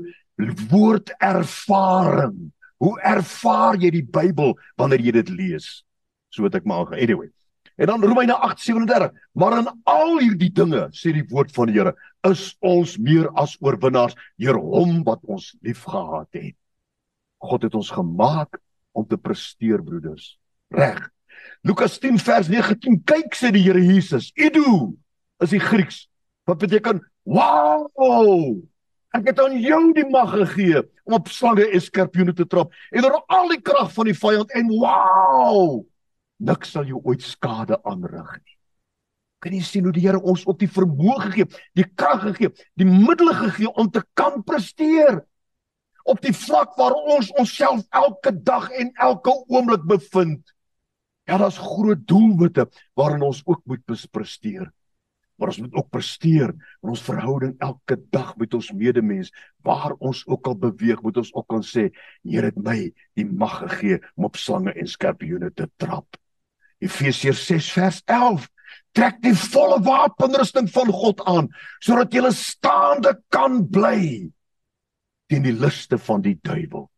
woord 0.70 1.12
ervaring. 1.20 2.48
Hoe 2.78 2.94
ervaar 3.02 3.76
jy 3.82 3.90
die 3.90 4.06
Bybel 4.06 4.54
wanneer 4.78 5.02
jy 5.02 5.12
dit 5.18 5.32
lees? 5.34 5.82
So 6.30 6.46
wat 6.46 6.54
ek 6.58 6.66
maar 6.68 6.94
anyway. 6.94 7.28
En 7.78 7.86
dan 7.86 8.04
Romeine 8.04 8.34
8:37, 8.34 9.12
maar 9.32 9.58
in 9.58 9.68
al 9.82 10.18
hierdie 10.18 10.50
dinge 10.52 10.88
sê 10.90 11.12
die 11.14 11.26
woord 11.30 11.52
van 11.54 11.68
die 11.70 11.76
Here, 11.78 11.92
is 12.26 12.56
ons 12.58 12.96
meer 12.98 13.28
as 13.38 13.54
oorwinnaars 13.62 14.16
deur 14.42 14.56
hom 14.58 15.04
wat 15.06 15.20
ons 15.22 15.52
liefgehad 15.62 16.26
het. 16.34 16.56
God 17.38 17.62
het 17.62 17.76
ons 17.78 17.90
gemaak 17.94 18.58
om 18.98 19.06
te 19.06 19.14
presteer, 19.16 19.84
broeders. 19.84 20.32
Reg. 20.74 21.04
Lukas 21.62 22.00
10 22.02 22.18
vers 22.18 22.48
19, 22.50 22.98
kyk 23.06 23.38
sê 23.38 23.52
die 23.54 23.62
Here 23.62 23.82
Jesus, 23.82 24.32
Idu 24.34 24.96
is 25.38 25.54
die 25.54 25.62
Grieks 25.62 26.08
wat 26.50 26.58
beteken 26.58 26.98
wow. 27.22 28.58
Ek 29.14 29.30
het 29.30 29.38
aan 29.38 29.54
jou 29.62 29.92
die 29.94 30.06
mag 30.10 30.34
gegee 30.34 30.82
om 31.06 31.14
op 31.20 31.30
slange 31.30 31.68
en 31.70 31.84
skorpioene 31.84 32.34
te 32.34 32.48
trap 32.50 32.74
en 32.90 33.06
oor 33.06 33.22
al 33.30 33.54
die 33.54 33.62
krag 33.62 33.94
van 33.94 34.10
die 34.10 34.18
vyand 34.18 34.50
en 34.58 34.74
wow 34.74 35.86
niks 36.38 36.72
sal 36.74 36.86
jou 36.88 37.00
ooit 37.04 37.22
skade 37.22 37.78
aanrig 37.84 38.30
nie. 38.38 38.56
Kan 39.38 39.54
jy 39.54 39.62
sien 39.62 39.86
hoe 39.86 39.94
die 39.94 40.02
Here 40.02 40.18
ons 40.18 40.44
ook 40.46 40.58
die 40.58 40.70
vermoë 40.70 41.18
gegee 41.28 41.46
die 41.78 41.86
krag 41.86 42.24
gegee 42.26 42.50
die 42.78 42.88
middele 42.88 43.34
gegee 43.38 43.70
om 43.70 43.90
te 43.90 44.02
kan 44.18 44.42
presteer 44.46 45.22
op 46.08 46.22
die 46.24 46.34
vlak 46.34 46.74
waar 46.78 46.96
ons 46.96 47.30
onsself 47.38 47.84
elke 47.94 48.32
dag 48.32 48.70
en 48.80 48.90
elke 48.96 49.34
oomblik 49.52 49.84
bevind. 49.86 50.54
Ja, 51.28 51.36
daar's 51.36 51.60
groot 51.60 52.06
doelwitte 52.08 52.64
waarin 52.96 53.26
ons 53.26 53.42
ook 53.44 53.60
moet 53.68 53.84
presteer. 54.10 54.70
Maar 55.38 55.52
ons 55.52 55.58
moet 55.62 55.74
ook 55.74 55.90
presteer 55.90 56.50
in 56.82 56.90
ons 56.90 57.02
verhouding 57.04 57.52
elke 57.62 57.98
dag 58.10 58.32
met 58.40 58.54
ons 58.54 58.72
medemens. 58.72 59.30
Waar 59.62 59.94
ons 60.00 60.24
ook 60.26 60.48
al 60.50 60.56
beweeg, 60.58 61.02
moet 61.02 61.20
ons 61.20 61.30
ook 61.34 61.46
kan 61.46 61.62
sê, 61.62 61.90
Here 62.26 62.50
het 62.50 62.58
my 62.58 62.88
die 63.14 63.26
mag 63.28 63.60
gegee 63.66 64.00
om 64.16 64.26
op 64.26 64.40
slange 64.40 64.74
en 64.74 64.90
skorpioene 64.90 65.52
te 65.54 65.68
trap. 65.76 66.18
Efesiërs 66.84 67.44
6 67.46 67.72
vers 67.74 68.02
11 68.06 68.48
trek 68.96 69.20
die 69.22 69.34
volle 69.36 69.78
wapenrusting 69.84 70.68
van 70.72 70.90
God 70.94 71.22
aan 71.28 71.48
sodat 71.84 72.14
jy 72.14 72.30
staande 72.34 73.14
kan 73.34 73.62
bly 73.70 74.28
teen 75.28 75.44
die 75.44 75.52
liste 75.52 75.98
van 76.00 76.22
die 76.24 76.38
duiwel. 76.40 76.88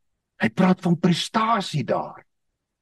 Hy 0.40 0.48
praat 0.54 0.80
van 0.84 0.96
prestasie 1.02 1.82
daar. 1.84 2.22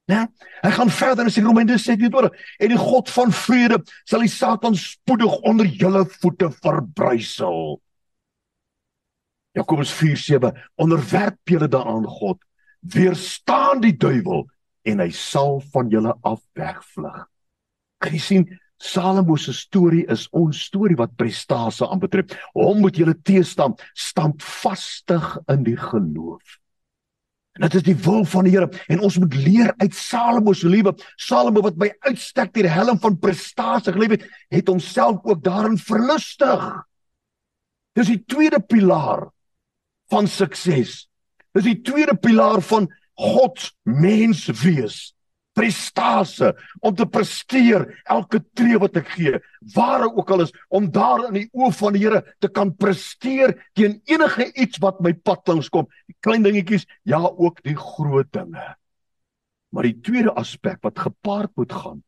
Né? 0.08 0.26
Hy 0.62 0.70
gaan 0.72 0.90
verder 0.92 1.26
in 1.26 1.32
sy 1.32 1.42
Romeine 1.44 1.76
6:20 1.80 2.28
en 2.60 2.72
die 2.72 2.80
God 2.80 3.10
van 3.12 3.32
vrede 3.32 3.80
sal 4.08 4.24
die 4.24 4.32
Satan 4.32 4.76
spoedig 4.76 5.34
onder 5.48 5.66
julle 5.66 6.04
voete 6.20 6.50
verbrysel. 6.62 7.80
Jakobus 9.56 9.92
4:7 9.92 10.52
onderwerp 10.76 11.40
julle 11.44 11.68
daaraan 11.68 12.06
God, 12.06 12.38
weerstaan 12.80 13.80
die 13.80 13.96
duiwel 13.96 14.46
en 14.88 15.02
hy 15.04 15.10
sal 15.14 15.60
van 15.74 15.90
julle 15.92 16.14
af 16.26 16.40
wegvlug. 16.58 17.26
Kan 18.02 18.16
jy 18.16 18.22
sien 18.22 18.48
Salomo 18.78 19.34
se 19.36 19.52
storie 19.52 20.04
is 20.06 20.28
ons 20.38 20.60
storie 20.68 20.96
wat 20.98 21.16
prestasie 21.18 21.86
aanbetref. 21.86 22.30
Hom 22.54 22.78
moet 22.84 22.98
julle 23.00 23.16
teestaan, 23.26 23.74
standvastig 23.98 25.32
in 25.50 25.64
die 25.66 25.76
geloof. 25.78 26.58
En 27.58 27.64
dit 27.66 27.74
is 27.80 27.86
die 27.88 27.96
wil 28.04 28.22
van 28.30 28.46
die 28.46 28.52
Here 28.54 28.68
en 28.86 29.00
ons 29.02 29.16
moet 29.18 29.34
leer 29.34 29.72
uit 29.82 29.94
Salomo 29.98 30.54
se 30.54 30.70
lewe. 30.70 30.94
Salomo 31.18 31.64
wat 31.66 31.78
by 31.80 31.90
uitstek 32.06 32.52
deur 32.54 32.70
helm 32.70 33.00
van 33.02 33.18
prestasie 33.18 33.92
geleef 33.96 34.14
het, 34.14 34.28
het 34.54 34.70
homself 34.70 35.26
ook 35.26 35.42
daarin 35.42 35.74
verlustig. 35.78 36.68
Dis 37.98 38.12
die 38.12 38.22
tweede 38.30 38.62
pilaar 38.62 39.26
van 40.12 40.30
sukses. 40.30 41.08
Dis 41.56 41.66
die 41.66 41.80
tweede 41.82 42.14
pilaar 42.14 42.62
van 42.62 42.86
God 43.18 43.70
mens 43.84 44.46
wees 44.62 44.98
prestasie 45.58 46.52
om 46.86 46.94
te 46.94 47.06
presteer 47.10 47.82
elke 48.06 48.38
tree 48.54 48.78
wat 48.78 49.00
ek 49.00 49.08
gee 49.16 49.40
waar 49.74 50.06
ook 50.06 50.30
al 50.30 50.44
is 50.46 50.52
om 50.70 50.86
daar 50.94 51.24
in 51.26 51.40
die 51.40 51.48
oë 51.50 51.72
van 51.80 51.96
die 51.96 52.04
Here 52.04 52.22
te 52.38 52.50
kan 52.52 52.70
presteer 52.78 53.56
teen 53.74 53.98
enige 54.06 54.46
iets 54.54 54.78
wat 54.84 55.02
my 55.02 55.16
pad 55.18 55.50
langs 55.50 55.72
kom 55.74 55.90
die 56.06 56.18
klein 56.22 56.46
dingetjies 56.46 56.86
ja 57.02 57.18
ook 57.18 57.58
die 57.66 57.74
groot 57.74 58.30
dinge 58.30 58.68
Maar 59.70 59.88
die 59.88 59.98
tweede 60.00 60.32
aspek 60.32 60.80
wat 60.84 60.98
gepaard 60.98 61.52
moet 61.56 61.72
gaan 61.72 62.04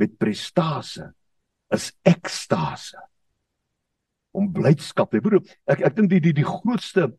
met 0.00 0.16
prestasie 0.18 1.10
is 1.72 1.92
ekstase. 2.08 3.00
Om 4.32 4.52
blydskap 4.52 5.12
te 5.12 5.20
hê. 5.20 5.40
Ek 5.68 5.84
ek 5.88 5.96
dink 5.96 6.10
die 6.12 6.22
die 6.24 6.36
die 6.40 6.46
grootste 6.46 7.10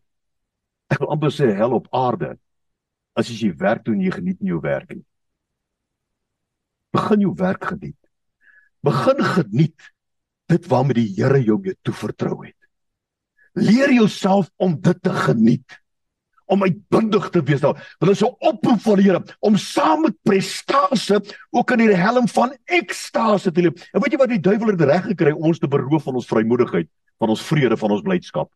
ek 0.90 1.02
wil 1.02 1.14
amper 1.14 1.34
sê 1.34 1.52
hel 1.58 1.74
op 1.78 1.88
aarde 1.94 2.36
as 3.14 3.30
jy 3.30 3.52
werk 3.58 3.86
doen 3.86 4.02
jy 4.02 4.12
geniet 4.12 4.42
nie 4.42 4.54
jou 4.54 4.62
werk 4.62 4.94
nie. 4.96 5.06
Begin 6.94 7.26
jou 7.26 7.34
werk 7.38 7.66
geniet. 7.72 8.00
Begin 8.84 9.24
geniet 9.24 9.94
dit 10.52 10.68
waarmee 10.70 11.00
die 11.00 11.14
Here 11.18 11.40
jou 11.42 11.60
mee 11.62 11.78
toevertrou 11.86 12.44
het. 12.44 12.58
Leer 13.54 13.94
jouself 13.94 14.50
om 14.58 14.76
dit 14.82 15.02
te 15.02 15.14
geniet 15.14 15.80
om 16.54 16.66
uitbundig 16.66 17.30
te 17.34 17.42
wees 17.46 17.62
daar. 17.64 17.80
Hulle 18.00 18.12
is 18.12 18.22
'n 18.22 18.36
oproep 18.40 18.82
van 18.82 18.96
die 18.96 19.10
Here 19.10 19.24
om 19.40 19.58
saam 19.58 20.02
met 20.02 20.16
prestasie 20.22 21.20
ook 21.52 21.72
in 21.72 21.78
die 21.78 21.96
helm 21.96 22.28
van 22.28 22.58
ekstase 22.66 23.52
te 23.52 23.62
leef. 23.62 23.90
En 23.94 24.02
weet 24.02 24.12
jy 24.12 24.18
wat 24.18 24.30
die 24.30 24.40
duiwel 24.40 24.68
het 24.68 24.82
reg 24.82 25.06
gekry 25.06 25.32
om 25.32 25.44
ons 25.44 25.60
te 25.60 25.68
beroof 25.68 26.04
van 26.04 26.16
ons 26.16 26.28
vrymoedigheid, 26.28 26.90
van 27.18 27.30
ons 27.30 27.42
vrede, 27.42 27.78
van 27.78 27.92
ons 27.92 28.02
blydskap? 28.02 28.52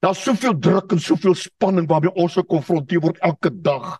Daar's 0.00 0.22
soveel 0.24 0.56
druk 0.58 0.92
en 0.94 1.00
soveel 1.00 1.34
spanning 1.36 1.88
waarmee 1.88 2.12
ons 2.16 2.38
gekonfronteer 2.40 3.02
word 3.04 3.18
elke 3.20 3.50
dag. 3.52 3.98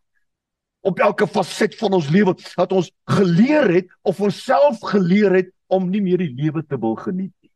Op 0.81 0.99
elke 1.05 1.27
faset 1.29 1.77
van 1.77 1.93
ons 1.99 2.09
lewe 2.09 2.33
dat 2.57 2.73
ons 2.73 2.89
geleer 3.13 3.69
het 3.69 3.91
of 4.09 4.21
ons 4.25 4.45
self 4.45 4.81
geleer 4.93 5.35
het 5.37 5.51
om 5.69 5.91
nie 5.93 6.01
meer 6.01 6.23
die 6.25 6.33
lewe 6.33 6.65
te 6.65 6.79
wil 6.81 6.97
geniet 6.97 7.35
nie. 7.45 7.53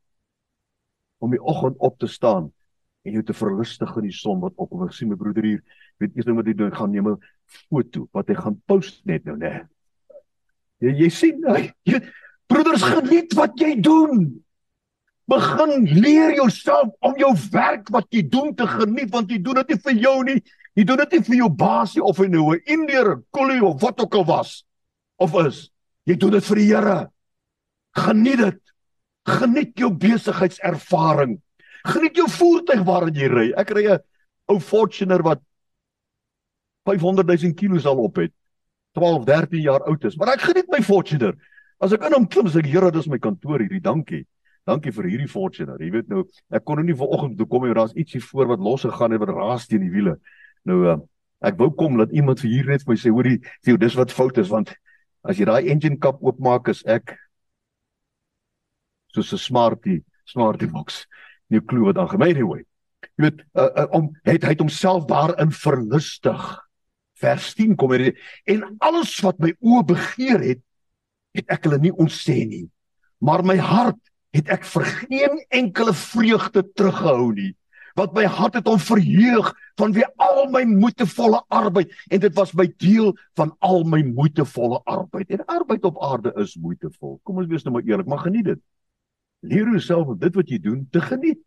Om 1.25 1.33
die 1.33 1.41
oggend 1.41 1.81
op 1.81 1.97
te 1.99 2.11
staan 2.11 2.51
en 3.05 3.17
jou 3.17 3.25
te 3.25 3.37
verlustig 3.37 3.97
in 4.01 4.09
die 4.11 4.17
son 4.17 4.43
wat 4.45 4.57
opkom. 4.61 4.85
Ek 4.85 4.97
sien 4.97 5.09
my 5.09 5.17
broeder 5.21 5.45
hier, 5.45 5.65
weet 6.01 6.13
eers 6.17 6.29
nou 6.29 6.37
wat 6.37 6.49
hy 6.49 6.57
doen, 6.57 6.73
gaan 6.73 6.93
neem 6.93 7.09
'n 7.15 7.19
foto 7.69 8.09
wat 8.13 8.29
hy 8.29 8.37
gaan 8.37 8.61
post 8.67 9.05
net 9.05 9.25
nou, 9.25 9.37
né? 9.37 9.69
Jy 10.81 10.93
jy 11.01 11.09
sien, 11.09 11.41
jy, 11.85 12.01
broeders 12.47 12.83
geniet 12.83 13.33
wat 13.37 13.57
jy 13.57 13.81
doen. 13.81 14.44
Begin 15.31 15.87
leer 15.89 16.35
jouself 16.37 16.93
om 17.01 17.17
jou 17.17 17.33
werk 17.51 17.89
wat 17.95 18.07
jy 18.13 18.23
doen 18.29 18.53
te 18.55 18.67
geniet 18.69 19.11
want 19.13 19.31
jy 19.31 19.39
doen 19.41 19.63
dit 19.63 19.73
nie 19.73 19.81
vir 19.87 20.01
jou 20.03 20.17
nie. 20.25 20.37
Jy 20.75 20.85
doen 20.85 21.01
dit 21.05 21.17
nie 21.17 21.25
vir 21.29 21.37
jou 21.39 21.49
baas 21.49 21.95
nie 21.95 22.03
of 22.05 22.19
hy 22.19 22.27
nou 22.29 22.53
'n 22.53 22.61
Indiër, 22.67 23.23
koelie 23.31 23.65
of 23.65 23.81
wat 23.81 24.01
ook 24.01 24.15
al 24.15 24.25
was 24.25 24.65
of 25.17 25.35
is. 25.47 25.71
Jy 26.07 26.17
doen 26.17 26.31
dit 26.31 26.45
vir 26.45 26.57
die 26.57 26.69
Here. 26.69 27.11
Geniet 27.97 28.39
dit. 28.39 28.61
Geniet 29.25 29.73
jou 29.79 29.91
besigheidservaring. 29.91 31.41
Geniet 31.85 32.17
jou 32.17 32.29
voertuig 32.29 32.83
waarin 32.85 33.15
jy 33.15 33.29
ry. 33.29 33.53
Ek 33.57 33.71
ry 33.71 33.87
'n 33.87 33.99
ou 34.49 34.59
Fortuner 34.61 35.23
wat 35.23 35.41
500 36.85 37.27
000 37.27 37.55
kg 37.55 37.87
al 37.87 37.99
op 37.99 38.17
het. 38.17 38.33
12, 38.93 39.25
13 39.25 39.61
jaar 39.61 39.83
oud 39.89 40.05
is, 40.05 40.17
maar 40.17 40.35
ek 40.35 40.41
geniet 40.41 40.69
my 40.71 40.83
Fortuner. 40.83 41.35
As 41.81 41.93
ek 41.93 42.05
in 42.07 42.13
hom 42.13 42.27
klim, 42.27 42.47
sê 42.47 42.59
ek, 42.59 42.67
"Here, 42.67 42.91
dis 42.91 43.09
my 43.09 43.19
kantoor 43.19 43.59
hierdie. 43.59 43.83
Dankie." 43.83 44.27
Dankie 44.65 44.93
vir 44.97 45.09
hierdie 45.11 45.29
Fortuner. 45.29 45.81
Jy 45.81 45.91
weet 45.93 46.09
nou, 46.09 46.25
ek 46.55 46.65
kon 46.65 46.81
nou 46.81 46.87
nie 46.87 46.97
vanoggend 46.97 47.37
toe 47.39 47.47
kom 47.51 47.67
en 47.67 47.75
daar's 47.77 47.93
ietsie 48.01 48.23
voor 48.25 48.55
wat 48.55 48.63
los 48.65 48.87
gegaan 48.87 49.13
het 49.13 49.21
wat 49.21 49.35
raas 49.35 49.67
teen 49.69 49.85
die 49.85 49.93
wiele. 49.93 50.17
Nou 50.65 50.79
uh, 50.89 50.97
ek 51.45 51.59
wou 51.61 51.69
kom 51.77 51.99
dat 52.01 52.15
iemand 52.17 52.41
vir 52.41 52.51
hier 52.51 52.71
net 52.73 52.85
vir 52.85 52.95
my 52.95 52.97
sê, 52.97 53.13
"Hoorie, 53.13 53.41
sien, 53.65 53.77
dis 53.77 53.99
wat 54.01 54.13
fout 54.13 54.39
is 54.39 54.49
want 54.49 54.73
as 55.25 55.37
jy 55.37 55.45
daai 55.45 55.69
engine 55.69 56.01
kap 56.01 56.23
oopmaak 56.25 56.69
is 56.69 56.83
ek 56.87 57.17
soos 59.13 59.33
'n 59.33 59.39
smartie, 59.39 60.03
smartie 60.25 60.69
box." 60.69 61.05
nie 61.53 61.63
klou 61.63 61.89
wat 61.89 62.01
aangaan 62.01 62.27
anyway 62.27 62.63
jy 62.63 63.27
weet 63.27 63.43
uh, 63.55 63.69
uh, 63.69 63.89
om 63.97 64.11
het 64.27 64.47
hy 64.49 64.55
homself 64.61 65.07
daarin 65.11 65.53
verlustig 65.55 66.45
vers 67.21 67.51
10 67.59 67.77
kom 67.81 67.95
hier 67.95 68.15
en 68.51 68.65
alles 68.85 69.13
wat 69.25 69.41
my 69.43 69.53
oë 69.61 69.85
begeer 69.93 70.41
het 70.45 70.63
het 71.37 71.53
ek 71.53 71.69
hulle 71.69 71.83
nie 71.83 71.95
ontsê 71.95 72.41
nie 72.49 72.67
maar 73.25 73.45
my 73.47 73.59
hart 73.61 74.01
het 74.35 74.49
ek 74.51 74.65
vir 74.67 74.89
geen 75.03 75.45
enkele 75.49 75.95
vreugde 75.95 76.65
teruggehou 76.75 77.33
nie 77.35 77.53
wat 77.95 78.15
my 78.15 78.25
hart 78.27 78.57
het 78.59 78.67
om 78.67 78.79
verheug 78.83 79.53
van 79.79 79.93
wie 79.95 80.05
al 80.23 80.49
my 80.51 80.65
moeitevolle 80.67 81.41
arbeid 81.55 81.93
en 82.11 82.23
dit 82.25 82.35
was 82.35 82.53
my 82.59 82.67
deel 82.83 83.13
van 83.39 83.55
al 83.63 83.85
my 83.87 84.03
moeitevolle 84.03 84.81
arbeid. 84.85 85.31
En 85.31 85.45
arbeid 85.47 85.85
op 85.85 86.01
aarde 86.03 86.33
is 86.43 86.57
moeitevol. 86.59 87.21
Kom 87.23 87.39
ons 87.39 87.51
wees 87.51 87.63
nou 87.63 87.75
maar 87.77 87.87
eerlik 87.87 88.11
maar 88.11 88.25
geniet 88.27 88.51
dit. 88.51 88.63
Leer 89.47 89.71
jouself 89.77 90.17
dit 90.19 90.35
wat 90.35 90.51
jy 90.51 90.59
doen 90.59 90.87
te 90.91 91.01
geniet. 91.01 91.39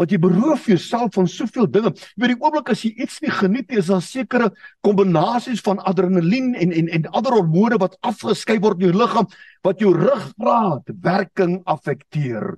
Want 0.00 0.10
jy 0.10 0.18
beroof 0.18 0.66
jouself 0.66 1.12
van 1.14 1.28
soveel 1.28 1.68
dinge. 1.70 1.92
Jy 2.16 2.22
weet 2.22 2.32
die 2.32 2.40
oomblik 2.40 2.70
as 2.72 2.82
jy 2.84 2.94
iets 3.04 3.20
nie 3.20 3.30
geniet 3.30 3.68
nie, 3.68 3.78
is 3.78 3.90
daar 3.92 4.02
sekere 4.02 4.48
kombinasies 4.80 5.60
van 5.60 5.82
adrenalien 5.84 6.54
en 6.54 6.72
en 6.72 6.88
en 6.88 7.08
ander 7.12 7.36
hormone 7.36 7.78
wat 7.82 7.98
afgeskei 8.00 8.58
word 8.62 8.80
in 8.80 8.88
jou 8.88 8.98
liggaam 9.02 9.28
wat 9.62 9.80
jou 9.84 9.92
ruggraat 9.96 10.94
werking 11.04 11.60
affekteer. 11.64 12.56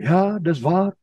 Ja, 0.00 0.38
dis 0.38 0.60
waar. 0.64 0.94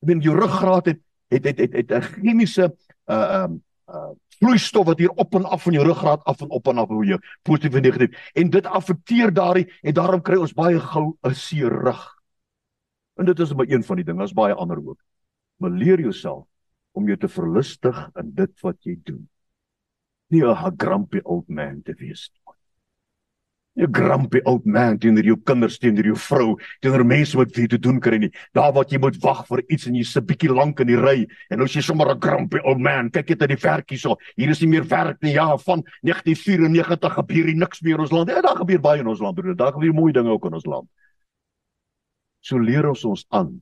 Ek 0.00 0.08
bedoel 0.08 0.28
jou 0.28 0.36
ruggraat 0.36 0.92
het 0.92 1.00
het 1.30 1.46
het 1.46 1.72
het 1.72 1.90
'n 1.90 2.02
chemiese 2.02 2.72
uh 3.08 3.44
um 3.44 3.62
uh 3.88 4.12
vloeistof 4.40 4.86
wat 4.86 4.98
hier 4.98 5.10
op 5.10 5.34
en 5.34 5.44
af 5.44 5.62
van 5.62 5.72
jou 5.72 5.84
ruggraat 5.86 6.24
af 6.24 6.40
en 6.40 6.50
op 6.50 6.68
en 6.68 6.78
af 6.78 6.88
hoe 6.88 7.04
jy 7.04 7.18
positief 7.42 7.74
en 7.74 7.82
negatief 7.82 8.30
en 8.32 8.50
dit 8.50 8.66
affekteer 8.66 9.32
daardie 9.32 9.72
en 9.82 9.94
daarom 9.94 10.22
kry 10.22 10.36
ons 10.36 10.52
baie 10.52 10.80
gou 10.80 11.16
'n 11.22 11.34
seer 11.34 11.72
rug. 11.84 12.19
En 13.20 13.26
dit 13.28 13.38
is 13.38 13.52
maar 13.54 13.68
een 13.68 13.84
van 13.84 13.96
die 14.00 14.04
dinge, 14.04 14.18
daar's 14.18 14.32
baie 14.32 14.54
ander 14.54 14.78
ook. 14.80 15.00
Maar 15.60 15.70
leer 15.70 16.00
jouself 16.00 16.46
om 16.96 17.06
jou 17.06 17.18
te 17.20 17.28
verlustig 17.28 17.98
in 18.16 18.30
dit 18.34 18.62
wat 18.64 18.78
jy 18.80 18.96
doen. 19.04 19.28
Nie 20.32 20.44
'n 20.44 20.74
grumpy 20.76 21.20
old 21.22 21.48
man 21.48 21.82
te 21.82 21.94
wees 21.98 22.30
nie. 22.32 22.40
Jy 23.80 23.86
grumpy 23.92 24.40
old 24.44 24.64
man 24.64 24.98
teenoor 24.98 25.24
jou 25.24 25.36
kinders, 25.44 25.78
teenoor 25.78 26.04
jou 26.04 26.16
vrou, 26.16 26.56
teenoor 26.80 27.04
mense 27.04 27.36
wat 27.36 27.52
vir 27.52 27.60
jou 27.60 27.68
te 27.68 27.78
doen 27.78 28.00
kry 28.00 28.16
nie. 28.18 28.30
Daar 28.52 28.72
wat 28.72 28.90
jy 28.90 28.98
moet 28.98 29.20
wag 29.22 29.46
vir 29.46 29.62
iets 29.68 29.86
en 29.86 29.94
jy 29.94 30.02
sit 30.02 30.26
bietjie 30.26 30.50
lank 30.50 30.80
in 30.80 30.86
die 30.86 30.98
ry 30.98 31.28
en 31.50 31.58
nou 31.58 31.66
jy 31.66 31.82
sommer 31.82 32.10
'n 32.10 32.20
grumpy 32.20 32.58
old 32.64 32.78
man. 32.78 33.10
Kyk 33.10 33.28
net 33.28 33.42
uit 33.42 33.48
die 33.48 33.56
verkie 33.68 33.98
so. 33.98 34.16
Hier 34.36 34.50
is 34.50 34.60
nie 34.60 34.68
meer 34.68 34.84
werk 34.84 35.22
nie. 35.22 35.32
Ja, 35.32 35.56
van 35.58 35.84
1994 36.02 37.14
gebeur 37.14 37.44
hier 37.44 37.54
niks 37.56 37.82
meer 37.82 37.94
in 37.94 38.00
ons 38.00 38.10
land. 38.12 38.30
Ja, 38.30 38.40
daar 38.40 38.56
gebeur 38.56 38.80
baie 38.80 39.00
in 39.00 39.06
ons 39.06 39.20
land, 39.20 39.36
broer. 39.36 39.56
Daar 39.56 39.72
gebeur 39.72 39.94
mooi 39.94 40.12
dinge 40.12 40.30
ook 40.30 40.44
in 40.46 40.54
ons 40.54 40.66
land. 40.66 40.88
So 42.40 42.58
leer 42.58 42.88
ons 42.88 43.04
ons 43.08 43.26
aan 43.28 43.58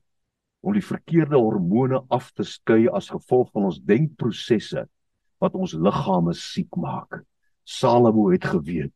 om 0.63 0.75
die 0.75 0.85
verkeerde 0.85 1.39
hormone 1.39 2.03
af 2.11 2.33
te 2.35 2.47
skei 2.47 2.87
as 2.91 3.11
gevolg 3.15 3.51
van 3.55 3.69
ons 3.71 3.83
denkprosesse 3.83 4.87
wat 5.39 5.55
ons 5.55 5.77
liggame 5.79 6.35
siek 6.35 6.75
maak. 6.77 7.23
Salomo 7.69 8.31
het 8.33 8.47
geweet 8.49 8.95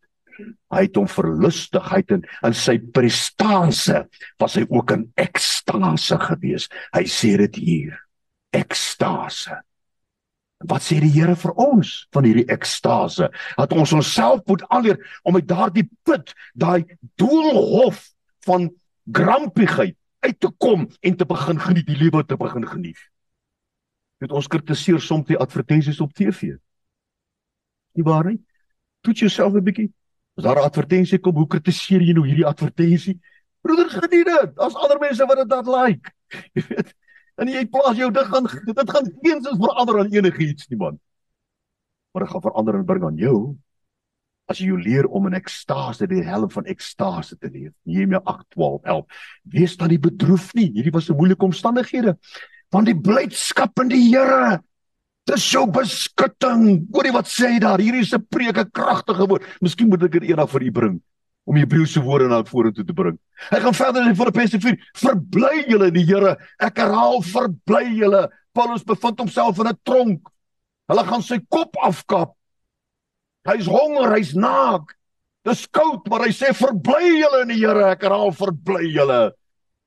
Hy 0.73 0.87
het 0.87 0.97
hom 0.97 1.09
verlustig, 1.11 1.85
hy 1.93 2.01
het 2.01 2.15
in, 2.17 2.23
in 2.47 2.55
sy 2.57 2.79
prestasie 2.95 4.01
was 4.41 4.57
hy 4.59 4.65
ook 4.69 4.95
in 4.97 5.05
ekstase 5.21 6.19
gewees. 6.23 6.69
Hy 6.97 7.05
sê 7.11 7.35
dit 7.43 7.61
hier. 7.61 7.99
Ekstase. 8.57 9.61
Wat 10.69 10.85
sê 10.85 11.01
die 11.03 11.11
Here 11.11 11.35
vir 11.37 11.55
ons 11.61 11.93
van 12.15 12.27
hierdie 12.29 12.47
ekstase? 12.53 13.29
Dat 13.59 13.75
ons 13.77 13.93
onsself 13.97 14.45
moet 14.49 14.65
aanleer 14.71 15.01
om 15.27 15.37
uit 15.37 15.49
daardie 15.49 15.89
put, 16.07 16.33
daai 16.55 16.87
doolhof 17.21 18.07
van 18.47 18.71
grampigheid 19.13 19.97
uit 20.23 20.41
te 20.41 20.51
kom 20.59 20.87
en 21.01 21.17
te 21.17 21.27
begin 21.27 21.59
geniet 21.61 21.87
die 21.87 21.97
lewe 21.97 22.25
te 22.25 22.37
begin 22.37 22.67
geniet. 22.67 23.01
Dit 24.23 24.33
ons 24.33 24.47
kritiseer 24.47 25.01
soms 25.03 25.27
die 25.27 25.39
advertensies 25.39 26.01
op 26.01 26.13
TV. 26.15 26.55
Nie 27.99 28.07
waar 28.07 28.29
nie? 28.31 28.39
Toets 29.03 29.21
jouself 29.21 29.55
'n 29.55 29.65
bietjie. 29.65 29.93
As 30.37 30.45
daar 30.45 30.57
'n 30.57 30.65
advertensie 30.65 31.19
kom, 31.19 31.35
hoe 31.35 31.47
kritiseer 31.47 32.01
jy 32.01 32.13
nou 32.13 32.27
hierdie 32.27 32.47
advertensie? 32.47 33.21
Broeder, 33.61 33.91
geniet 33.91 34.27
dit. 34.27 34.59
As 34.59 34.75
ander 34.75 34.99
mense 34.99 35.27
wat 35.27 35.37
dit 35.37 35.49
dat 35.49 35.67
like. 35.67 36.13
Jy 36.55 36.63
weet. 36.69 36.95
En 37.37 37.49
jy 37.49 37.67
plaas 37.67 37.97
jou 37.97 38.11
dit 38.13 38.29
gaan 38.29 38.45
dit 38.45 38.91
gaan 38.91 39.07
geensins 39.23 39.59
verander 39.59 39.99
aan 39.99 40.13
enigiets 40.13 40.69
nie 40.69 40.79
man. 40.79 41.01
Maar 42.13 42.23
dit 42.23 42.33
gaan 42.33 42.41
verandering 42.41 42.85
bring 42.85 43.05
aan 43.05 43.17
jou 43.17 43.57
as 44.53 44.61
jy 44.63 44.77
leer 44.77 45.09
om 45.09 45.27
in 45.31 45.39
ekstase 45.39 46.07
die 46.11 46.23
helm 46.27 46.51
van 46.53 46.69
ekstase 46.71 47.39
te 47.41 47.51
leef. 47.51 47.73
Nehemia 47.89 48.21
8:12. 48.29 49.07
Wees 49.55 49.77
dan 49.81 49.89
nie 49.93 50.01
bedroef 50.03 50.53
nie. 50.55 50.71
Hierdie 50.77 50.93
was 50.93 51.09
'n 51.11 51.17
moeilike 51.17 51.45
omstandighede. 51.45 52.17
Want 52.71 52.87
die 52.87 52.97
blydskap 52.97 53.79
in 53.81 53.89
die 53.89 54.09
Here 54.11 54.61
Dis 55.25 55.45
jou 55.53 55.69
beskutting. 55.71 56.89
Hoorie 56.91 57.13
wat 57.15 57.29
sê 57.31 57.53
hy 57.55 57.59
daar? 57.63 57.79
Hierdie 57.79 58.03
is 58.03 58.13
'n 58.13 58.27
preke 58.27 58.65
kragtige 58.71 59.27
woord. 59.29 59.45
Miskien 59.61 59.89
moet 59.89 60.03
ek 60.03 60.19
dit 60.19 60.31
eendag 60.31 60.51
vir 60.51 60.63
u 60.63 60.71
bring 60.71 61.01
om 61.45 61.57
Hebreëse 61.57 62.03
woorde 62.03 62.29
na 62.29 62.43
vorentoe 62.43 62.85
te 62.85 62.93
bring. 62.93 63.19
Hy 63.51 63.61
gaan 63.61 63.75
verder 63.75 64.07
in 64.07 64.17
Filippense 64.17 64.61
4. 64.61 64.77
Verbly 64.95 65.65
julle 65.69 65.87
in 65.87 65.95
die 65.95 66.05
Here. 66.07 66.37
Ek 66.59 66.77
herhaal, 66.77 67.23
verbly 67.23 67.85
julle. 67.99 68.29
Paulus 68.53 68.85
bevind 68.85 69.19
homself 69.19 69.59
in 69.59 69.69
'n 69.69 69.79
tronk. 69.85 70.29
Hulle 70.89 71.05
gaan 71.05 71.23
sy 71.23 71.39
kop 71.49 71.77
afkap. 71.83 72.35
Hy's 73.49 73.67
honger, 73.67 74.13
hy's 74.15 74.35
naak. 74.39 74.95
Dis 75.43 75.65
koud, 75.75 76.07
maar 76.11 76.23
hy 76.29 76.31
sê 76.35 76.53
verbly 76.55 77.17
julle 77.19 77.43
in 77.43 77.51
die 77.51 77.63
Here. 77.65 77.89
Ek 77.97 78.05
herhaal, 78.07 78.31
verbly 78.39 78.93
julle. 78.95 79.23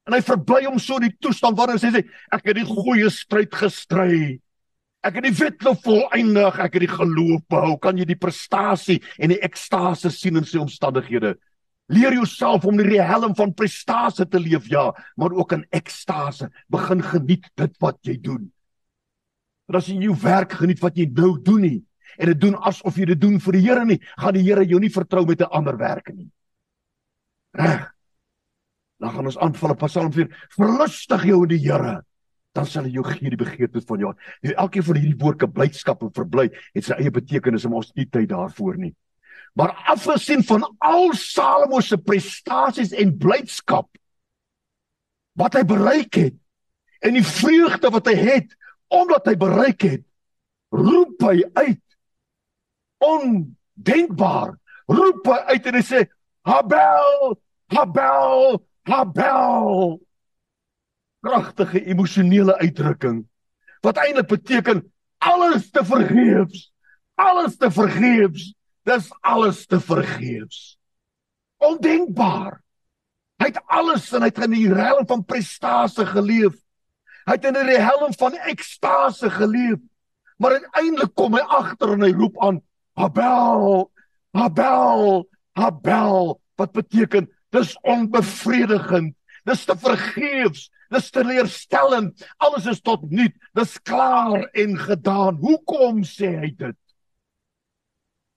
En 0.06 0.14
hy 0.14 0.22
verbly 0.26 0.66
hom 0.68 0.78
so 0.82 1.00
in 1.00 1.08
die 1.08 1.16
toestand 1.24 1.58
waarin 1.58 1.80
hy 1.80 1.92
sê 1.94 2.04
ek 2.36 2.44
het 2.52 2.60
die 2.60 2.68
goeie 2.68 3.08
stryd 3.14 3.56
gestry. 3.56 4.36
Ek 5.06 5.20
het 5.20 5.28
die 5.28 5.50
nou 5.64 5.76
volëindig, 5.86 6.60
ek 6.60 6.76
het 6.76 6.84
die 6.84 6.92
geloof 6.92 7.44
behou. 7.50 7.76
Kan 7.82 7.98
jy 7.98 8.08
die 8.10 8.20
prestasie 8.20 9.00
en 9.22 9.32
die 9.32 9.42
ekstase 9.46 10.12
sien 10.12 10.42
in 10.42 10.48
sy 10.50 10.60
omstandighede? 10.60 11.36
Leer 11.94 12.16
jouself 12.18 12.66
om 12.66 12.78
die 12.82 12.98
helm 12.98 13.36
van 13.38 13.54
prestasie 13.54 14.26
te 14.26 14.42
leef, 14.42 14.66
ja, 14.68 14.90
maar 15.16 15.34
ook 15.38 15.54
in 15.54 15.66
ekstase. 15.78 16.50
Begin 16.74 17.06
geniet 17.06 17.46
dit 17.56 17.76
wat 17.80 18.00
jy 18.04 18.18
doen. 18.18 18.48
Want 19.70 19.82
as 19.82 19.90
jy 19.90 20.10
jou 20.10 20.18
werk 20.26 20.58
geniet 20.58 20.82
wat 20.82 20.98
jy 20.98 21.06
nou 21.14 21.36
doen 21.42 21.62
nie 21.62 21.78
en 22.18 22.32
dit 22.32 22.40
doen 22.42 22.56
asof 22.56 22.98
jy 22.98 23.06
dit 23.06 23.22
doen 23.22 23.40
vir 23.40 23.58
die 23.58 23.62
Here 23.66 23.86
nie, 23.86 24.00
gaan 24.18 24.34
die 24.34 24.44
Here 24.44 24.66
jou 24.66 24.80
nie 24.80 24.94
vertrou 24.94 25.26
met 25.26 25.42
'n 25.42 25.52
ander 25.52 25.78
werk 25.78 26.14
nie. 26.14 26.32
Reg. 27.54 27.92
Dan 29.00 29.12
gaan 29.12 29.26
ons 29.26 29.38
aanval 29.38 29.72
op 29.72 29.84
Psalm 29.84 30.12
4. 30.12 30.48
Verlustig 30.56 31.24
jou 31.26 31.44
in 31.44 31.50
die 31.50 31.64
Here 31.70 32.04
dan 32.56 32.68
sal 32.70 32.88
hy 32.88 32.94
jou 32.96 33.04
gee 33.04 33.32
die 33.32 33.40
begeertes 33.40 33.86
van 33.90 34.00
jou. 34.00 34.14
Nou, 34.46 34.54
elkeen 34.64 34.86
van 34.88 35.00
hierdie 35.00 35.20
woorde 35.20 35.50
blydskap 35.52 36.06
en 36.06 36.14
verbly 36.16 36.48
het 36.76 36.88
sy 36.88 36.96
eie 37.02 37.12
betekenis 37.12 37.68
en 37.68 37.76
ons 37.76 37.90
het 37.92 38.00
nie 38.00 38.08
tyd 38.08 38.30
daarvoor 38.32 38.80
nie. 38.80 38.94
Maar 39.60 39.76
afgesien 39.92 40.44
van 40.44 40.64
al 40.84 41.14
Salomo 41.20 41.82
se 41.84 41.98
prestasies 42.00 42.96
en 42.96 43.16
blydskap 43.20 43.90
wat 45.40 45.56
hy 45.60 45.64
bereik 45.68 46.20
het 46.20 46.36
en 47.04 47.16
die 47.18 47.28
vreugde 47.28 47.92
wat 47.92 48.08
hy 48.12 48.16
het 48.20 48.56
omdat 48.96 49.28
hy 49.28 49.34
bereik 49.40 49.84
het, 49.84 50.04
roep 50.72 51.24
hy 51.26 51.42
uit 51.58 51.82
ondenkbaar. 52.98 54.56
Roep 54.86 55.26
hy 55.26 55.40
uit 55.54 55.66
en 55.66 55.80
hy 55.80 55.84
sê: 55.86 56.06
"Habel, 56.46 57.38
Habel, 57.74 58.62
Habel." 58.86 60.02
kragtige 61.26 61.82
emosionele 61.90 62.54
uitdrukking 62.62 63.24
wat 63.82 63.98
eintlik 63.98 64.28
beteken 64.30 64.84
alles 65.26 65.70
te 65.74 65.82
vergeefs. 65.86 66.72
Alles 67.16 67.58
te 67.58 67.72
vergeefs. 67.72 68.54
Dis 68.86 69.10
alles 69.22 69.66
te 69.66 69.80
vergeefs. 69.80 70.78
Ondenkbaar. 71.58 72.60
Hy 73.42 73.50
het 73.50 73.62
alles 73.66 74.12
en 74.14 74.26
hy 74.26 74.30
het 74.30 74.44
in 74.46 74.54
die 74.54 74.70
helm 74.70 75.08
van 75.10 75.26
prestasie 75.26 76.06
geleef. 76.10 76.56
Hy 77.26 77.38
het 77.38 77.48
in 77.50 77.58
die 77.58 77.82
helm 77.82 78.14
van 78.14 78.38
ekstase 78.52 79.32
geleef. 79.34 79.82
Maar 80.38 80.60
uiteindelik 80.60 81.16
kom 81.18 81.38
hy 81.38 81.44
agter 81.58 81.96
en 81.96 82.06
hy 82.06 82.12
roep 82.14 82.38
aan 82.44 82.62
Abel, 82.96 83.92
Abel, 84.32 85.28
Abel 85.54 86.42
wat 86.56 86.72
beteken 86.72 87.30
dis 87.50 87.76
onbevredigend. 87.82 89.16
Dis 89.44 89.66
te 89.66 89.78
vergeefs. 89.78 90.70
Dis 90.90 91.10
teleurstellend. 91.10 92.24
Alles 92.38 92.66
is 92.66 92.82
tot 92.82 93.04
nul. 93.12 93.32
Dis 93.54 93.78
klaar 93.82 94.48
en 94.54 94.78
gedaan. 94.78 95.38
Hoekom 95.42 96.04
sê 96.08 96.32
hy 96.40 96.52
dit? 96.56 96.80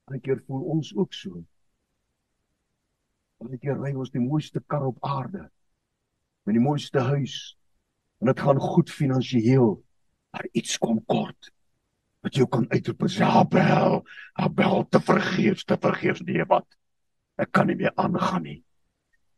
Baie 0.09 0.21
keer 0.25 0.41
voel 0.47 0.65
ons 0.75 0.91
ook 0.97 1.13
so. 1.13 1.43
Baie 3.39 3.59
keer 3.61 3.77
ry 3.79 3.93
ons 3.95 4.11
die 4.11 4.23
mooiste 4.23 4.61
kar 4.67 4.87
op 4.89 4.99
aarde. 5.05 5.45
Met 6.45 6.57
die 6.57 6.63
mooiste 6.63 7.01
huis. 7.11 7.37
En 8.19 8.31
dit 8.33 8.43
gaan 8.43 8.59
goed 8.59 8.91
finansiëel. 8.91 9.77
Maar 10.33 10.49
iets 10.51 10.77
kom 10.77 10.99
kort. 11.05 11.53
Wat 12.23 12.35
jy 12.35 12.45
kan 12.51 12.67
uitroep 12.69 13.03
as 13.03 13.19
Abel, 13.21 14.03
Abel 14.33 14.87
te 14.89 14.99
vergeefs, 14.99 15.63
te 15.63 15.77
vergeefs 15.79 16.21
nee 16.27 16.43
wat. 16.45 16.67
Ek 17.39 17.51
kan 17.51 17.67
nie 17.67 17.75
meer 17.79 17.93
aangaan 17.95 18.43
nie. 18.43 18.63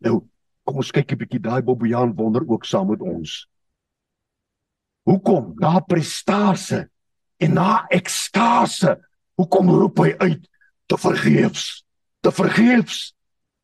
Nou 0.01 0.23
Kom 0.71 0.77
ons 0.77 0.91
kyk 0.93 1.11
'n 1.11 1.17
bietjie 1.17 1.41
daai 1.41 1.61
Bobbejaan 1.65 2.13
wonder 2.15 2.45
ook 2.47 2.65
saam 2.65 2.87
met 2.93 3.01
ons. 3.01 3.47
Hoekom 5.09 5.53
na 5.57 5.79
prestasie 5.79 6.85
en 7.41 7.53
na 7.53 7.85
ekstase? 7.89 8.99
Hoekom 9.35 9.69
roep 9.69 9.97
hy 10.05 10.13
uit 10.21 10.47
te 10.85 10.97
vergeefs? 10.97 11.83
Te 12.21 12.31
vergeefs? 12.31 13.13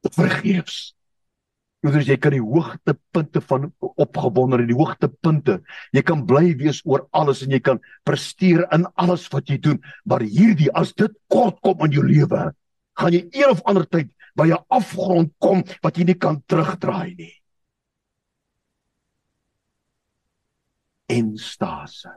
Te 0.01 0.09
vergeefs? 0.09 0.96
Jooders, 1.85 2.07
jy 2.09 2.17
kan 2.17 2.33
die 2.33 2.41
hoogtepunte 2.41 3.41
van 3.45 3.67
opgewonder 4.01 4.63
en 4.63 4.69
die 4.69 4.77
hoogtepunte. 4.77 5.59
Jy 5.93 6.01
kan 6.07 6.23
bly 6.29 6.55
wees 6.57 6.79
oor 6.89 7.05
alles 7.13 7.43
en 7.45 7.53
jy 7.53 7.59
kan 7.61 7.81
presteer 8.07 8.63
in 8.73 8.87
alles 8.97 9.27
wat 9.33 9.51
jy 9.51 9.59
doen, 9.61 9.77
maar 10.09 10.25
hierdie 10.25 10.71
as 10.73 10.95
dit 10.97 11.13
kort 11.29 11.61
kom 11.61 11.85
in 11.85 11.93
jou 11.93 12.05
lewe, 12.07 12.47
gaan 12.97 13.13
jy 13.13 13.27
een 13.29 13.53
of 13.53 13.61
ander 13.69 13.85
tyd 13.85 14.09
by 14.37 14.49
'n 14.49 14.65
afgrond 14.69 15.33
kom 15.39 15.63
wat 15.83 15.97
jy 15.97 16.05
nie 16.05 16.17
kan 16.17 16.41
terugdraai 16.47 17.15
nie. 17.15 17.33
En 21.09 21.37
stase. 21.37 22.09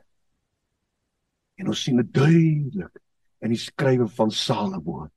En 1.56 1.68
ons 1.68 1.82
sien 1.82 1.96
dit 1.96 2.12
duidelik 2.12 2.96
in 3.40 3.50
die 3.52 3.60
skrywe 3.60 4.08
van 4.08 4.30
Salomo. 4.30 5.08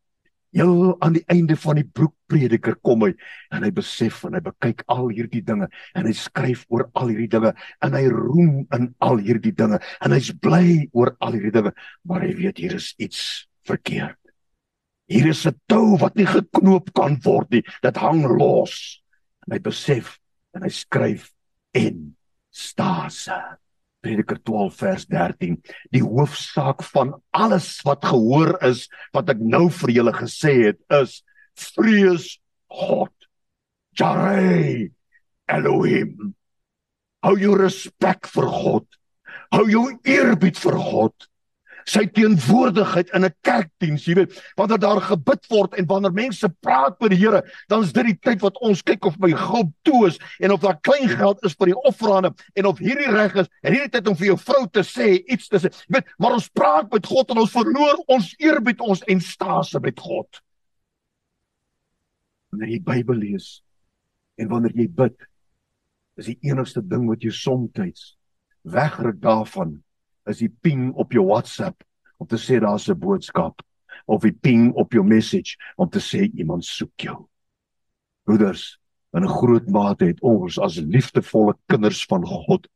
Heel 0.53 0.95
aan 1.01 1.15
die 1.17 1.23
einde 1.33 1.55
van 1.57 1.79
die 1.79 1.87
broekprediker 1.97 2.75
kom 2.85 3.07
hy 3.07 3.13
en 3.53 3.63
hy 3.65 3.71
besef 3.73 4.21
en 4.27 4.37
hy 4.37 4.41
bekyk 4.45 4.83
al 4.93 5.07
hierdie 5.09 5.41
dinge 5.45 5.69
en 5.97 6.05
hy 6.05 6.13
skryf 6.17 6.65
oor 6.69 6.85
al 6.93 7.09
hierdie 7.09 7.31
dinge 7.31 7.53
en 7.85 7.97
hy 7.97 8.03
roem 8.13 8.59
in 8.77 8.91
al 9.01 9.21
hierdie 9.23 9.55
dinge 9.57 9.79
en 9.81 10.13
hy's 10.13 10.29
bly 10.45 10.83
oor 10.93 11.15
al 11.25 11.33
hierdie 11.37 11.55
dinge 11.57 11.73
maar 12.05 12.21
hy 12.25 12.35
weet 12.37 12.61
hier 12.61 12.77
is 12.77 12.93
iets 13.01 13.47
verkeerd. 13.65 14.19
Hier 15.09 15.27
is 15.27 15.45
'n 15.45 15.57
tou 15.67 15.97
wat 15.97 16.15
nie 16.15 16.25
geknoop 16.25 16.93
kan 16.93 17.17
word 17.23 17.49
nie. 17.51 17.63
Dit 17.81 17.97
hang 17.97 18.23
los. 18.23 19.01
En 19.45 19.53
hy 19.53 19.59
besef 19.59 20.19
en 20.55 20.63
hy 20.63 20.69
skryf 20.69 21.33
en 21.73 22.15
stase. 22.49 23.41
Prediker 24.03 24.39
12 24.43 24.79
vers 24.83 25.05
13. 25.09 25.57
Die 25.95 26.03
hoofsaak 26.03 26.83
van 26.91 27.15
alles 27.31 27.77
wat 27.87 28.05
gehoor 28.11 28.57
is 28.67 28.87
wat 29.15 29.31
ek 29.33 29.41
nou 29.41 29.69
vir 29.81 29.95
julle 29.97 30.15
gesê 30.17 30.55
het 30.67 30.81
is 30.99 31.21
vrees 31.59 32.37
God. 32.67 33.13
Jare 33.97 34.89
Elohim. 35.47 36.33
Hou 37.23 37.37
jou 37.39 37.55
respek 37.59 38.27
vir 38.33 38.49
God. 38.51 38.87
Hou 39.53 39.67
jou 39.69 39.85
eerbied 40.03 40.59
vir 40.59 40.79
God 40.81 41.29
sy 41.89 42.05
teenwoordigheid 42.15 43.11
in 43.13 43.25
'n 43.25 43.33
kerkdiens, 43.41 44.05
jy 44.05 44.15
weet, 44.15 44.35
wanneer 44.55 44.79
daar 44.79 45.01
gebid 45.01 45.45
word 45.49 45.73
en 45.73 45.85
wanneer 45.85 46.13
mense 46.13 46.49
praat 46.61 46.99
met 47.01 47.11
die 47.11 47.19
Here, 47.23 47.43
dan 47.67 47.83
is 47.83 47.93
dit 47.93 48.05
die 48.05 48.19
tyd 48.19 48.41
wat 48.41 48.57
ons 48.61 48.81
kyk 48.81 49.05
of 49.05 49.19
my 49.19 49.31
geld 49.31 49.71
toe 49.83 50.07
is 50.07 50.19
en 50.39 50.51
of 50.51 50.61
daar 50.61 50.79
klein 50.81 51.09
geld 51.09 51.43
is 51.43 51.55
vir 51.55 51.71
die 51.71 51.81
offerande 51.83 52.33
en 52.55 52.65
of 52.65 52.79
hierdie 52.79 53.11
reg 53.11 53.35
is 53.35 53.47
en 53.63 53.73
hierdie 53.73 53.91
tyd 53.91 54.07
om 54.07 54.15
vir 54.15 54.27
jou 54.27 54.37
vrou 54.37 54.67
te 54.67 54.83
sê 54.83 55.23
iets 55.27 55.47
te 55.47 55.57
sê. 55.57 55.71
Jy 55.87 55.99
weet, 55.99 56.07
maar 56.17 56.33
ons 56.33 56.49
praat 56.49 56.91
met 56.91 57.05
God 57.05 57.29
en 57.31 57.37
ons 57.37 57.51
verloor 57.51 58.03
ons 58.07 58.35
eerbied 58.39 58.81
ons 58.81 59.03
en 59.07 59.21
staase 59.21 59.79
met 59.79 59.99
God. 59.99 60.41
Wanneer 62.51 62.75
jy 62.75 62.81
Bybel 62.83 63.15
lees 63.15 63.63
en 64.37 64.49
wanneer 64.49 64.75
jy 64.75 64.87
bid, 64.87 65.15
is 66.17 66.29
die 66.29 66.37
enigste 66.45 66.81
ding 66.81 67.07
wat 67.09 67.23
jy 67.23 67.31
soms 67.33 67.73
wegruk 68.63 69.19
daarvan 69.21 69.81
is 70.29 70.39
die 70.43 70.51
ping 70.61 70.91
op 70.95 71.13
jou 71.13 71.25
WhatsApp 71.27 71.83
om 72.17 72.27
te 72.27 72.37
sê 72.37 72.59
daar's 72.59 72.89
'n 72.89 72.99
boodskap 72.99 73.61
of 74.05 74.21
die 74.21 74.35
ping 74.35 74.73
op 74.73 74.93
jou 74.93 75.03
message 75.03 75.57
om 75.77 75.89
te 75.89 75.99
sê 75.99 76.31
iemand 76.33 76.65
soek 76.65 76.97
jou. 76.97 77.27
Broeders, 78.25 78.79
in 79.13 79.23
'n 79.23 79.29
groot 79.29 79.67
mate 79.69 80.05
het 80.05 80.21
ons 80.21 80.59
as 80.59 80.77
liefdevolle 80.77 81.53
kinders 81.67 82.05
van 82.05 82.25
God 82.25 82.67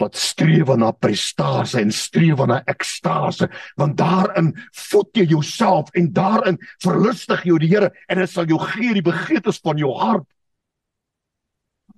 wat 0.00 0.16
streef 0.16 0.70
na 0.76 0.90
prestasie 0.90 1.80
en 1.82 1.92
streef 1.92 2.40
na 2.46 2.62
ekstase 2.64 3.48
want 3.76 3.98
daarin 4.00 4.54
voed 4.72 5.10
jy 5.16 5.26
jouself 5.34 5.90
en 5.94 6.12
daarin 6.12 6.58
verlustig 6.82 7.44
jy 7.44 7.58
die 7.58 7.68
Here 7.74 7.92
en 8.08 8.18
dit 8.18 8.30
sal 8.30 8.48
jou 8.48 8.58
gee 8.58 8.94
die 8.96 9.04
begeertes 9.04 9.60
van 9.60 9.76
jou 9.78 9.92
hart 9.98 10.26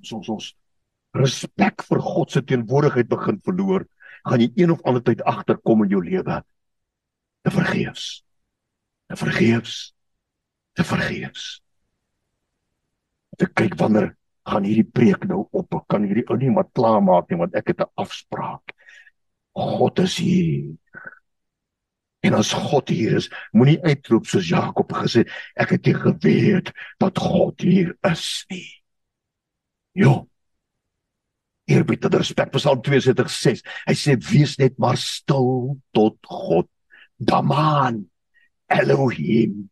soos 0.02 0.28
ons 0.28 0.54
respek 1.14 1.85
vir 1.87 2.00
God 2.02 2.32
se 2.32 2.42
teenwoordigheid 2.42 3.08
begin 3.08 3.38
verloor 3.46 3.87
gaan 4.28 4.42
jy 4.42 4.50
een 4.54 4.70
of 4.70 4.82
ander 4.87 5.02
tyd 5.02 5.22
agterkom 5.22 5.85
in 5.85 5.94
jou 5.94 6.02
lewe. 6.04 6.42
Te 7.42 7.50
vergeefs. 7.50 8.22
Te 9.11 9.16
vergeefs. 9.16 9.78
Te 10.72 10.85
vergeefs. 10.87 11.46
Te 13.38 13.48
kyk 13.48 13.74
wanneer 13.80 14.12
gaan 14.48 14.66
hierdie 14.66 14.88
preek 14.88 15.26
nou 15.30 15.46
op? 15.50 15.74
Ek 15.74 15.88
kan 15.90 16.06
hierdie 16.06 16.26
ou 16.30 16.38
nie 16.38 16.52
maar 16.54 16.68
klaar 16.74 17.02
maak 17.04 17.30
nie 17.30 17.40
want 17.40 17.54
ek 17.58 17.72
het 17.72 17.80
'n 17.80 17.90
afspraak. 17.96 18.74
God 19.54 19.98
is 19.98 20.16
hier. 20.16 20.76
En 22.22 22.35
as 22.35 22.52
God 22.52 22.88
hier 22.88 23.16
is, 23.16 23.28
moenie 23.52 23.82
uitroep 23.82 24.26
soos 24.26 24.48
Jakob 24.48 24.92
gesê, 24.92 25.26
ek 25.56 25.70
het 25.70 25.87
nie 25.87 25.94
geweet 25.94 26.72
dat 26.98 27.18
God 27.18 27.61
hier 27.61 27.96
is 28.02 28.44
nie. 28.48 28.82
Jo 29.92 30.32
eerbied 31.70 32.05
en 32.05 32.16
respek. 32.18 32.51
Psalm 32.57 32.81
62:6. 32.83 33.62
Hy 33.87 33.94
sê 33.94 34.16
wees 34.31 34.57
net 34.59 34.79
maar 34.79 34.96
stil 34.96 35.79
tot 35.92 36.18
God. 36.27 36.68
Daman 37.16 38.07
Elohim. 38.68 39.70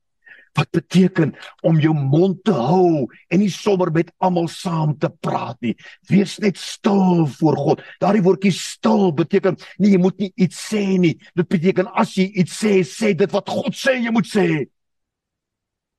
wat 0.52 0.70
beteken 0.74 1.34
om 1.62 1.78
jou 1.80 1.92
mond 1.94 2.40
te 2.44 2.54
hou 2.54 3.06
en 3.30 3.40
nie 3.42 3.50
sommer 3.52 3.90
met 3.94 4.10
almal 4.18 4.48
saam 4.50 4.96
te 4.98 5.10
praat 5.22 5.58
nie. 5.64 5.74
Wees 6.10 6.38
net 6.42 6.58
stil 6.58 7.26
voor 7.38 7.56
God. 7.56 7.84
Daardie 8.02 8.24
woordjie 8.24 8.52
stil 8.54 9.10
beteken 9.16 9.58
nie 9.78 9.94
jy 9.94 10.02
moet 10.02 10.18
nie 10.18 10.32
iets 10.34 10.58
sê 10.72 10.82
nie. 11.00 11.14
Dit 11.38 11.48
beteken 11.50 11.90
as 12.00 12.16
jy 12.18 12.28
iets 12.42 12.58
sê, 12.62 12.80
sê 12.86 13.14
dit 13.14 13.36
wat 13.36 13.50
God 13.50 13.76
sê 13.76 13.98
jy 14.00 14.12
moet 14.14 14.28
sê. 14.28 14.48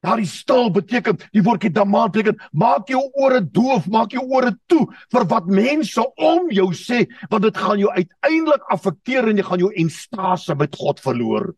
Daardie 0.02 0.26
stil 0.26 0.72
beteken 0.74 1.20
die 1.30 1.44
woordjie 1.46 1.70
damaan 1.74 2.10
beteken 2.10 2.40
maak 2.58 2.90
jou 2.90 3.04
ore 3.22 3.42
doof, 3.46 3.86
maak 3.86 4.16
jou 4.16 4.24
ore 4.34 4.56
toe 4.72 4.88
vir 5.14 5.28
wat 5.30 5.46
mense 5.46 6.06
om 6.18 6.50
jou 6.50 6.72
sê, 6.74 7.04
want 7.30 7.46
dit 7.46 7.58
gaan 7.58 7.78
jou 7.78 7.92
uiteindelik 7.94 8.66
affekteer 8.74 9.30
en 9.30 9.38
jy 9.38 9.46
gaan 9.46 9.62
jou 9.62 9.70
enstase 9.84 10.58
met 10.58 10.80
God 10.82 11.04
verloor. 11.06 11.52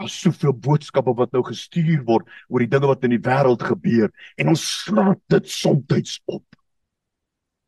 Daar's 0.00 0.16
soveel 0.16 0.56
boodskappe 0.56 1.12
wat 1.20 1.36
nou 1.36 1.44
gestuur 1.44 2.00
word 2.08 2.32
oor 2.48 2.64
die 2.64 2.72
dinge 2.72 2.88
wat 2.88 3.04
in 3.04 3.12
die 3.12 3.22
wêreld 3.22 3.62
gebeur 3.68 4.08
en 4.40 4.54
ons 4.54 4.64
slaap 4.64 5.20
dit 5.30 5.52
soms 5.60 6.16
op. 6.24 6.46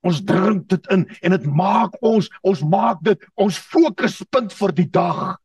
Ons 0.05 0.25
drink 0.25 0.67
dit 0.73 0.93
in 0.93 1.05
en 1.21 1.37
dit 1.37 1.47
maak 1.61 1.95
ons 2.01 2.29
ons 2.43 2.65
maak 2.73 3.05
dit 3.05 3.21
ons 3.37 3.65
fokuspunt 3.69 4.53
vir 4.53 4.79
die 4.81 4.89
dag. 4.89 5.37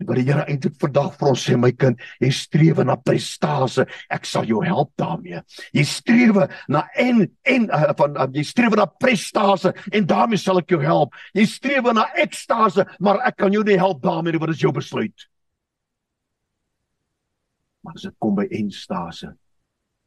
Wat 0.00 0.16
die 0.16 0.24
Here 0.24 0.46
eintlik 0.48 0.78
vandag 0.80 1.12
vir 1.20 1.28
ons 1.28 1.42
sê 1.44 1.56
my 1.60 1.70
kind, 1.76 2.00
jy 2.22 2.30
streef 2.32 2.78
na 2.84 2.96
prestasie, 2.96 3.84
ek 4.08 4.24
sal 4.28 4.46
jou 4.48 4.62
help 4.64 4.92
daarmee. 5.00 5.42
Jy 5.76 5.84
streef 5.84 6.38
na 6.72 6.86
en 6.96 7.26
en 7.44 7.66
uh, 7.68 7.90
van 7.98 8.16
uh, 8.16 8.28
jy 8.32 8.44
streef 8.48 8.76
na 8.78 8.86
prestasie 8.88 9.74
en 9.92 10.06
daarmee 10.08 10.40
sal 10.40 10.62
ek 10.62 10.72
jou 10.72 10.80
help. 10.80 11.12
Jy 11.36 11.44
streef 11.50 11.90
na 11.92 12.06
ekstase, 12.20 12.86
maar 12.98 13.20
ek 13.28 13.36
kan 13.42 13.52
jou 13.52 13.64
nie 13.66 13.76
help 13.80 14.00
daarmee 14.04 14.32
nie, 14.32 14.40
wat 14.40 14.54
is 14.54 14.64
jou 14.64 14.72
besluit? 14.72 15.26
Maar 17.84 17.96
as 17.96 18.08
dit 18.08 18.16
kom 18.20 18.36
by 18.36 18.46
enstase, 18.56 19.34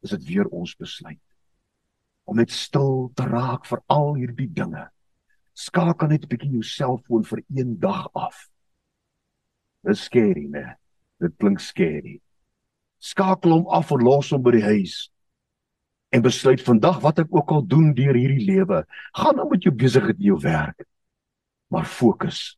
is 0.04 0.14
dit 0.14 0.26
weer 0.30 0.50
ons 0.50 0.74
besluit 0.78 1.20
om 2.24 2.38
net 2.40 2.52
stil 2.54 3.10
te 3.16 3.26
raak 3.28 3.66
vir 3.68 3.82
al 3.92 4.14
hierdie 4.16 4.48
dinge. 4.48 4.86
Skakel 5.54 6.08
net 6.08 6.24
'n 6.24 6.28
bietjie 6.28 6.52
jou 6.56 6.62
selfoon 6.62 7.24
vir 7.24 7.42
een 7.52 7.78
dag 7.78 8.08
af. 8.14 8.48
Dit 9.84 9.98
is 9.98 10.04
skerry, 10.08 10.46
né? 10.48 10.76
Dit 11.20 11.36
klink 11.38 11.60
skerry. 11.60 12.18
Skakel 13.04 13.52
hom 13.52 13.66
af 13.68 13.92
en 13.92 14.04
los 14.04 14.30
hom 14.32 14.42
by 14.44 14.54
die 14.56 14.64
huis. 14.64 14.96
En 16.14 16.24
besluit 16.24 16.62
vandag 16.64 17.02
wat 17.04 17.20
ek 17.24 17.32
ook 17.34 17.52
al 17.52 17.64
doen 17.68 17.92
deur 17.96 18.16
hierdie 18.16 18.46
lewe, 18.46 18.84
gaan 19.18 19.36
nou 19.36 19.48
met 19.50 19.66
jou 19.66 19.74
besigheid 19.74 20.16
en 20.16 20.28
jou 20.30 20.38
werk. 20.40 20.86
Maar 21.74 21.88
fokus 21.90 22.54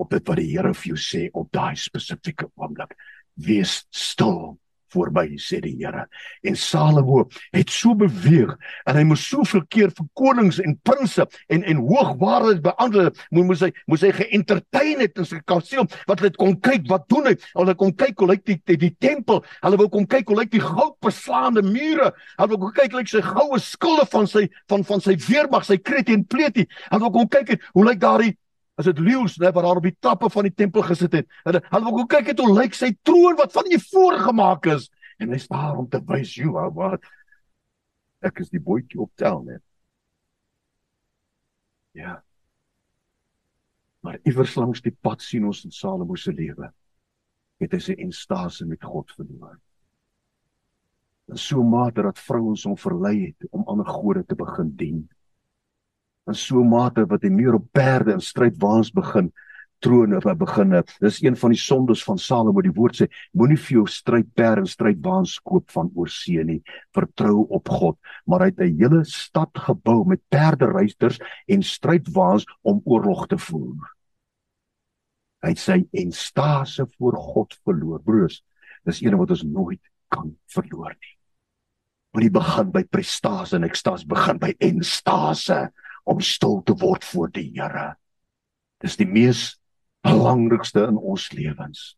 op 0.00 0.10
dit 0.10 0.26
wat 0.26 0.40
die 0.40 0.50
Here 0.50 0.72
vir 0.74 0.94
jou 0.94 0.98
sê 0.98 1.28
op 1.32 1.52
daai 1.54 1.76
spesifieke 1.78 2.48
oomblik 2.58 2.96
wees 3.34 3.84
stil 3.94 4.56
voor 4.94 5.10
my 5.14 5.26
sê 5.40 5.60
die 5.64 5.74
Here. 5.78 6.06
En 6.46 6.56
Salomo 6.56 7.24
het 7.54 7.72
so 7.72 7.94
beweeg 7.98 8.54
en 8.88 8.98
hy 8.98 9.04
moes 9.08 9.24
soveel 9.28 9.64
keer 9.72 9.92
vir 9.94 10.06
konings 10.18 10.60
en 10.62 10.76
prinses 10.86 11.40
en 11.52 11.64
en 11.64 11.82
hoogwaardes 11.82 12.62
beantwoord. 12.64 13.18
Moes 13.34 13.48
moes 13.50 13.64
hy 13.66 13.70
moes 13.90 14.04
hy 14.06 14.12
geëntertain 14.14 15.02
het 15.02 15.18
in 15.20 15.28
sy 15.28 15.40
kasteel 15.46 15.88
wat 16.08 16.22
hulle 16.22 16.34
kon 16.38 16.56
kyk 16.64 16.86
wat 16.92 17.08
doen 17.12 17.30
hy. 17.30 17.34
Hulle 17.54 17.76
kon 17.80 17.94
kyk 17.98 18.22
hoe 18.22 18.30
lyk 18.32 18.44
die, 18.48 18.58
die 18.70 18.78
die 18.86 18.92
tempel. 19.02 19.42
Hulle 19.64 19.80
wou 19.82 19.90
kom 19.92 20.06
kyk 20.10 20.30
hoe 20.30 20.38
lyk 20.40 20.54
die 20.54 20.62
goudbeslaande 20.62 21.64
mure. 21.66 22.12
Hulle 22.38 22.54
wou 22.54 22.68
kom 22.68 22.76
kyk 22.78 22.96
lyk 23.00 23.10
sy 23.10 23.24
goue 23.24 23.60
skilde 23.62 24.06
van 24.12 24.30
sy 24.30 24.46
van 24.70 24.86
van 24.86 25.02
sy 25.04 25.16
weermag, 25.28 25.66
sy 25.66 25.78
krete 25.80 26.14
en 26.14 26.24
pleetie. 26.28 26.68
Hulle 26.90 27.06
wou 27.06 27.20
kom 27.20 27.30
kyk 27.32 27.56
hoe 27.72 27.86
lyk 27.86 28.02
daardie 28.02 28.34
as 28.80 28.88
dit 28.90 28.98
leeu's 28.98 29.36
net 29.38 29.54
wat 29.54 29.66
daar 29.66 29.78
op 29.78 29.86
die 29.86 29.96
trappe 30.00 30.30
van 30.30 30.48
die 30.48 30.54
tempel 30.54 30.82
gesit 30.86 31.12
het. 31.20 31.28
Hulle 31.46 31.62
hulle 31.70 31.92
wou 31.94 32.06
kyk 32.10 32.32
het 32.32 32.40
hoe 32.42 32.54
lyk 32.54 32.74
sy 32.74 32.90
troon 33.06 33.38
wat 33.38 33.54
van 33.54 33.70
ivoor 33.72 34.18
gemaak 34.28 34.66
is 34.74 34.88
en 35.22 35.30
hy 35.30 35.38
staan 35.38 35.84
om 35.84 35.88
te 35.90 36.00
wys 36.08 36.34
jou 36.34 36.54
wat 36.74 37.04
ek 38.24 38.40
is 38.42 38.50
die 38.50 38.62
boetjie 38.62 39.02
op 39.04 39.12
tel 39.20 39.42
net. 39.44 39.62
Ja. 41.94 42.18
Maar 44.02 44.18
iewers 44.26 44.56
langs 44.58 44.82
die 44.82 44.94
pad 44.94 45.22
sien 45.22 45.46
ons 45.46 45.62
in 45.64 45.72
Salomo 45.72 46.16
se 46.18 46.32
lewe 46.32 46.72
het 47.62 47.76
hy 47.76 47.80
sy 47.80 47.94
instasie 48.02 48.66
met 48.66 48.82
God 48.82 49.12
verloor. 49.14 49.54
En 51.30 51.38
so 51.40 51.62
mate 51.64 52.02
dat 52.04 52.18
vrouens 52.20 52.66
hom 52.66 52.74
verlei 52.76 53.14
het 53.28 53.46
om 53.52 53.64
ander 53.70 53.86
gode 53.88 54.24
te 54.28 54.36
begin 54.36 54.74
dien 54.76 55.04
in 56.26 56.34
so 56.34 56.60
'n 56.60 56.68
mate 56.68 57.04
wat 57.06 57.22
hy 57.22 57.30
meer 57.30 57.54
op 57.54 57.66
perde 57.72 58.12
en 58.12 58.20
strydwaans 58.20 58.90
begin 58.92 59.32
trone 59.84 60.20
wat 60.24 60.38
begin 60.38 60.72
het. 60.72 60.96
Dis 61.00 61.20
een 61.22 61.36
van 61.36 61.52
die 61.52 61.60
sondes 61.60 62.04
van 62.04 62.18
Salomo. 62.18 62.62
Die 62.64 62.72
woord 62.72 62.96
sê 62.96 63.08
moenie 63.36 63.58
vir 63.60 63.76
jou 63.78 63.86
strydperde 63.90 64.64
en 64.64 64.70
strydwaans 64.70 65.36
koop 65.44 65.70
van 65.74 65.90
oorsee 65.94 66.44
nie. 66.44 66.62
Vertrou 66.96 67.44
op 67.52 67.68
God. 67.68 67.98
Maar 68.26 68.40
hy 68.40 68.46
het 68.46 68.60
'n 68.60 68.78
hele 68.78 69.04
stad 69.04 69.50
gebou 69.52 70.04
met 70.06 70.22
perderuiters 70.28 71.18
en 71.46 71.62
strydwaans 71.62 72.46
om 72.62 72.80
oorlog 72.84 73.26
te 73.26 73.38
voer. 73.38 73.92
Hy 75.42 75.48
het 75.48 75.58
sy 75.58 75.84
enstase 75.92 76.86
voor 76.98 77.16
God 77.16 77.58
verloor. 77.64 78.00
Broers, 78.00 78.42
dis 78.84 79.02
een 79.02 79.16
wat 79.16 79.30
ons 79.30 79.42
nooit 79.42 79.80
kan 80.08 80.36
verloor 80.46 80.96
nie. 81.00 81.16
Moenie 82.14 82.30
begin 82.30 82.70
by 82.70 82.84
prestasie 82.84 83.56
en 83.56 83.64
ekstase, 83.64 84.06
begin 84.06 84.38
by 84.38 84.54
enstase 84.58 85.72
om 86.04 86.20
stil 86.20 86.60
te 86.64 86.76
word 86.80 87.04
voor 87.04 87.32
die 87.32 87.50
Here. 87.56 87.94
Dis 88.84 88.98
die 89.00 89.08
mees 89.08 89.54
belangrikste 90.04 90.86
in 90.90 90.98
ons 91.00 91.30
lewens. 91.32 91.94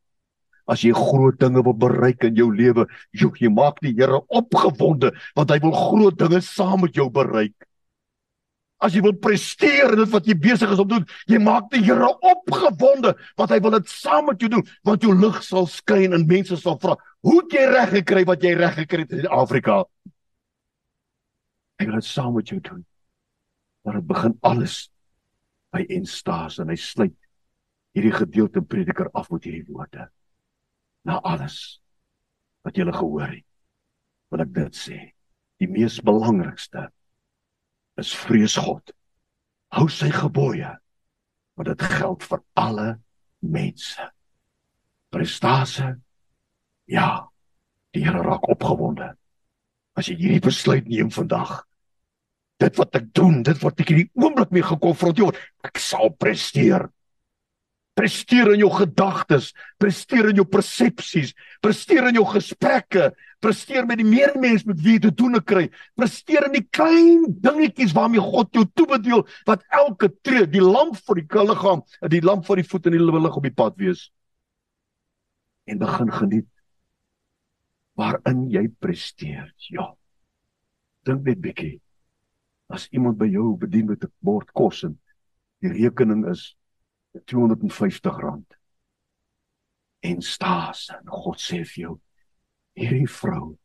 As 0.66 0.83
jy 0.83 0.92
groot 0.95 1.38
dinge 1.38 1.62
wil 1.62 1.77
bereik 1.79 2.25
in 2.27 2.38
jou 2.38 2.49
lewe, 2.55 2.87
jy, 3.14 3.31
jy 3.42 3.51
maak 3.53 3.79
die 3.85 3.95
Here 3.95 4.23
opgewonde 4.27 5.12
want 5.38 5.55
hy 5.55 5.61
wil 5.62 5.75
groot 5.75 6.19
dinge 6.19 6.42
saam 6.42 6.85
met 6.87 6.99
jou 6.99 7.09
bereik. 7.11 7.55
As 8.83 8.92
jy 8.92 9.01
wil 9.07 9.14
presteer 9.16 9.95
in 9.95 10.03
dit 10.03 10.11
wat 10.12 10.27
jy 10.29 10.35
besig 10.37 10.73
is 10.75 10.81
om 10.83 10.88
te 10.88 10.99
doen, 10.99 11.07
jy 11.33 11.38
maak 11.42 11.71
die 11.73 11.83
Here 11.87 12.11
opgewonde 12.11 13.14
want 13.38 13.55
hy 13.55 13.61
wil 13.62 13.77
dit 13.79 13.90
saam 13.90 14.27
met 14.31 14.42
jou 14.42 14.51
doen 14.53 14.66
want 14.87 15.07
jou 15.07 15.14
lig 15.14 15.38
sal 15.47 15.71
skyn 15.71 16.14
en 16.16 16.27
mense 16.29 16.59
sal 16.62 16.79
vra, 16.83 16.97
"Hoe 17.23 17.42
het 17.42 17.53
jy 17.53 17.64
reg 17.71 17.90
gekry 18.01 18.27
wat 18.27 18.42
jy 18.42 18.55
reg 18.55 18.75
gekry 18.75 19.07
het 19.07 19.12
in 19.12 19.27
Afrika?" 19.27 19.85
Hy 21.79 21.87
wil 21.87 21.95
dit 21.95 22.05
saam 22.05 22.35
met 22.35 22.49
jou 22.49 22.61
doen 22.61 22.85
maar 23.87 24.01
dit 24.01 24.07
begin 24.07 24.35
alles 24.42 24.88
by 25.70 25.85
Enstas 25.94 26.59
en 26.59 26.72
hy 26.72 26.77
sluit 26.81 27.14
hierdie 27.94 28.14
gedeelte 28.16 28.61
prediker 28.66 29.12
af 29.14 29.31
met 29.31 29.46
hierdie 29.46 29.62
woorde. 29.68 30.09
Na 31.07 31.20
alles 31.22 31.79
wat 32.66 32.75
jy 32.75 32.87
gehoor 32.90 33.31
het, 33.31 33.46
wil 34.35 34.42
ek 34.42 34.51
dit 34.57 34.75
sê. 34.75 34.99
Die 35.62 35.70
mees 35.70 36.01
belangrikste 36.03 36.88
is 38.03 38.11
vrees 38.27 38.57
God. 38.59 38.90
Hou 39.70 39.87
sy 39.87 40.11
gebooie, 40.11 40.72
want 41.55 41.70
dit 41.70 41.87
geld 41.94 42.27
vir 42.27 42.42
alle 42.59 42.88
mense. 43.38 44.11
Prestasie 45.14 45.94
ja, 46.90 47.31
die 47.94 48.03
Here 48.03 48.27
raak 48.27 48.51
opgewonde. 48.51 49.12
As 49.94 50.11
jy 50.11 50.18
hierdie 50.18 50.42
besluit 50.42 50.90
neem 50.90 51.14
vandag, 51.14 51.62
dit 52.62 52.79
wat 52.81 52.97
ek 52.97 53.09
doen, 53.16 53.40
dit 53.45 53.59
wat 53.64 53.81
ek 53.83 53.92
in 53.92 54.03
die 54.05 54.11
oomblik 54.16 54.53
mee 54.55 54.64
gekonfronteer 54.64 55.29
word, 55.29 55.40
ek 55.66 55.81
sal 55.83 56.12
presteer. 56.16 56.88
Presteer 57.97 58.51
in 58.53 58.61
jou 58.61 58.69
gedagtes, 58.75 59.55
presteer 59.81 60.29
in 60.29 60.37
jou 60.37 60.45
persepsies, 60.53 61.31
presteer 61.64 62.11
in 62.11 62.19
jou 62.19 62.27
gesprekke, 62.29 63.07
presteer 63.40 63.87
met 63.88 64.03
die 64.03 64.09
medemens 64.09 64.66
met 64.69 64.83
wie 64.85 64.99
jy 64.99 65.05
te 65.07 65.12
doen 65.16 65.40
kry, 65.40 65.71
presteer 65.97 66.45
in 66.49 66.59
die 66.59 66.66
klein 66.77 67.25
dingetjies 67.45 67.95
waarmee 67.97 68.21
God 68.21 68.53
jou 68.57 68.66
toebedeel 68.77 69.25
wat 69.49 69.64
elke 69.73 70.11
tree, 70.21 70.45
die 70.45 70.64
lamp 70.64 71.01
vir 71.09 71.23
die 71.23 71.47
liggaam, 71.49 71.87
die 72.12 72.21
lamp 72.25 72.45
vir 72.49 72.61
die 72.61 72.69
voet 72.69 72.90
en 72.90 72.99
die 72.99 73.07
lig 73.07 73.40
op 73.40 73.49
die 73.49 73.57
pad 73.62 73.81
wees. 73.81 74.11
En 75.66 75.81
begin 75.81 76.12
geniet 76.12 76.53
waarin 77.97 78.45
jy 78.53 78.69
presteer. 78.69 79.49
Ja. 79.73 79.88
Dink 81.09 81.25
net 81.25 81.40
bietjie 81.40 81.79
as 82.73 82.89
iemand 82.91 83.19
by 83.19 83.29
jou 83.31 83.57
bedien 83.57 83.87
met 83.87 84.05
'n 84.05 84.13
bord 84.21 84.53
kos 84.53 84.85
en 84.85 84.99
die 85.61 85.73
rekening 85.73 86.27
is 86.31 86.57
R250. 87.15 88.45
En 90.01 90.23
staas 90.23 90.89
en 90.91 91.07
God 91.07 91.39
sê 91.41 91.65
vir 91.65 91.83
jou 91.83 92.01
hierdie 92.77 93.09
vrou 93.09 93.57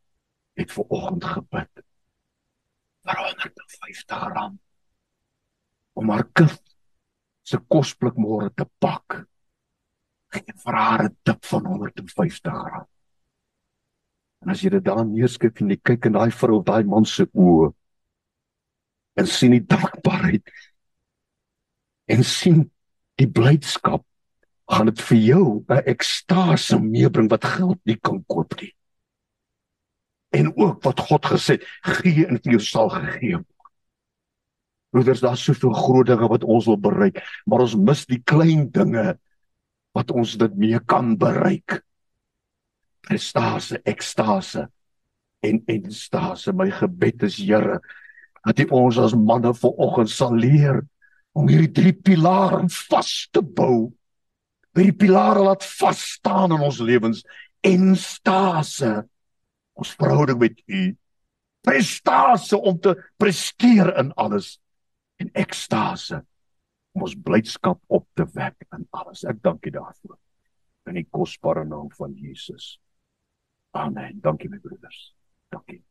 het 0.55 0.71
ver 0.71 0.85
oggend 0.89 1.23
gebid 1.23 1.83
vir 3.03 3.15
R150 3.15 4.57
om 5.93 6.09
haar 6.09 6.27
kind 6.33 6.61
se 7.43 7.57
kosblik 7.57 8.15
môre 8.15 8.49
te 8.55 8.65
pak 8.79 9.25
gee 10.31 10.55
vir 10.63 10.75
haar 10.75 11.03
'n 11.05 11.17
tip 11.23 11.45
van 11.45 11.65
R150. 11.65 12.85
En 14.41 14.49
as 14.49 14.61
jy 14.61 14.69
dit 14.69 14.83
daar 14.83 15.05
neerskryf 15.05 15.61
en 15.61 15.69
jy 15.69 15.79
kyk 15.83 16.05
in 16.05 16.13
daai 16.13 16.31
vrou 16.31 16.59
of 16.59 16.65
daai 16.65 16.83
man 16.83 17.05
se 17.05 17.25
oë 17.33 17.73
en 19.21 19.29
sien 19.29 19.53
die 19.53 19.65
dankbaarheid 19.65 20.49
en 22.11 22.23
sien 22.27 22.65
die 23.21 23.29
blydskap 23.29 24.03
gaan 24.71 24.89
dit 24.89 25.01
vir 25.07 25.17
jou 25.17 25.45
'n 25.69 25.83
ekstase 25.93 26.79
meebring 26.79 27.29
wat 27.29 27.45
geld 27.45 27.79
nie 27.85 27.99
kan 27.99 28.23
koop 28.25 28.55
nie. 28.61 28.73
En 30.31 30.55
ook 30.55 30.83
wat 30.83 30.99
God 30.99 31.25
gesê, 31.25 31.59
gee 31.81 32.25
en 32.25 32.39
vir 32.39 32.51
jou 32.55 32.59
sal 32.59 32.89
gegee 32.89 33.35
word. 33.35 33.71
Broeders, 34.91 35.19
daar's 35.19 35.43
soveel 35.43 35.73
groot 35.73 36.07
dinge 36.07 36.27
wat 36.27 36.43
ons 36.43 36.65
wil 36.65 36.77
bereik, 36.77 37.19
maar 37.45 37.59
ons 37.59 37.75
mis 37.75 38.05
die 38.05 38.21
klein 38.23 38.71
dinge 38.71 39.19
wat 39.93 40.11
ons 40.11 40.37
dit 40.37 40.55
mee 40.55 40.79
kan 40.79 41.17
bereik. 41.17 41.83
Ekstase, 43.09 43.81
ekstase 43.83 44.69
en 45.43 45.63
ekstase. 45.67 46.53
My 46.53 46.69
gebed 46.71 47.23
is 47.23 47.37
Here 47.37 47.81
dat 48.45 48.59
U 48.59 48.67
ons 48.83 48.97
as 49.01 49.15
manne 49.17 49.53
vanoggend 49.53 50.09
sal 50.09 50.35
leer 50.35 50.81
om 51.37 51.47
hierdie 51.47 51.71
drie 51.71 51.93
pilare 51.93 52.63
vas 52.89 53.11
te 53.31 53.41
bou. 53.41 53.91
By 54.75 54.87
die 54.87 54.95
pilare 54.95 55.43
laat 55.43 55.65
vas 55.79 56.01
staan 56.17 56.55
in 56.55 56.63
ons 56.63 56.79
lewens 56.83 57.23
en 57.67 57.93
stase 57.99 59.01
ons 59.77 59.93
verhouding 59.99 60.39
met 60.39 60.61
u. 60.67 60.81
Prestase 61.61 62.57
om 62.57 62.79
te 62.79 62.95
presteer 63.21 63.93
in 64.01 64.11
alles. 64.19 64.55
En 65.21 65.29
ekstase 65.37 66.23
om 66.97 67.05
ons 67.05 67.15
blydskap 67.15 67.79
op 67.87 68.07
te 68.17 68.25
wek 68.33 68.65
in 68.73 68.87
alles. 68.89 69.23
Ek 69.29 69.41
dank 69.45 69.65
u 69.65 69.75
daarvoor. 69.77 70.17
In 70.89 70.97
die 70.97 71.07
kosbare 71.13 71.65
naam 71.65 71.91
van 71.93 72.17
Jesus. 72.17 72.79
Amen. 73.77 74.19
Dankie 74.25 74.49
my 74.49 74.59
broeders. 74.59 75.11
Dankie 75.53 75.83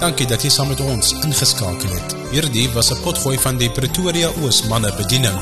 Dankie 0.00 0.26
dat 0.26 0.42
jy 0.42 0.50
saam 0.50 0.68
met 0.68 0.80
ons 0.80 1.12
ingeskakel 1.24 1.90
het. 1.90 2.16
Hierdie 2.30 2.68
was 2.74 2.90
'n 2.92 3.02
potgooi 3.02 3.38
van 3.38 3.56
die 3.56 3.70
Pretoria 3.70 4.30
Oos 4.42 4.62
manne 4.62 4.94
bediening. 4.94 5.38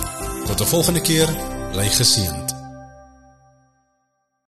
Tot 0.46 0.60
'n 0.60 0.72
volgende 0.74 1.00
keer, 1.00 1.28
bly 1.72 1.88
geseën. 1.88 2.45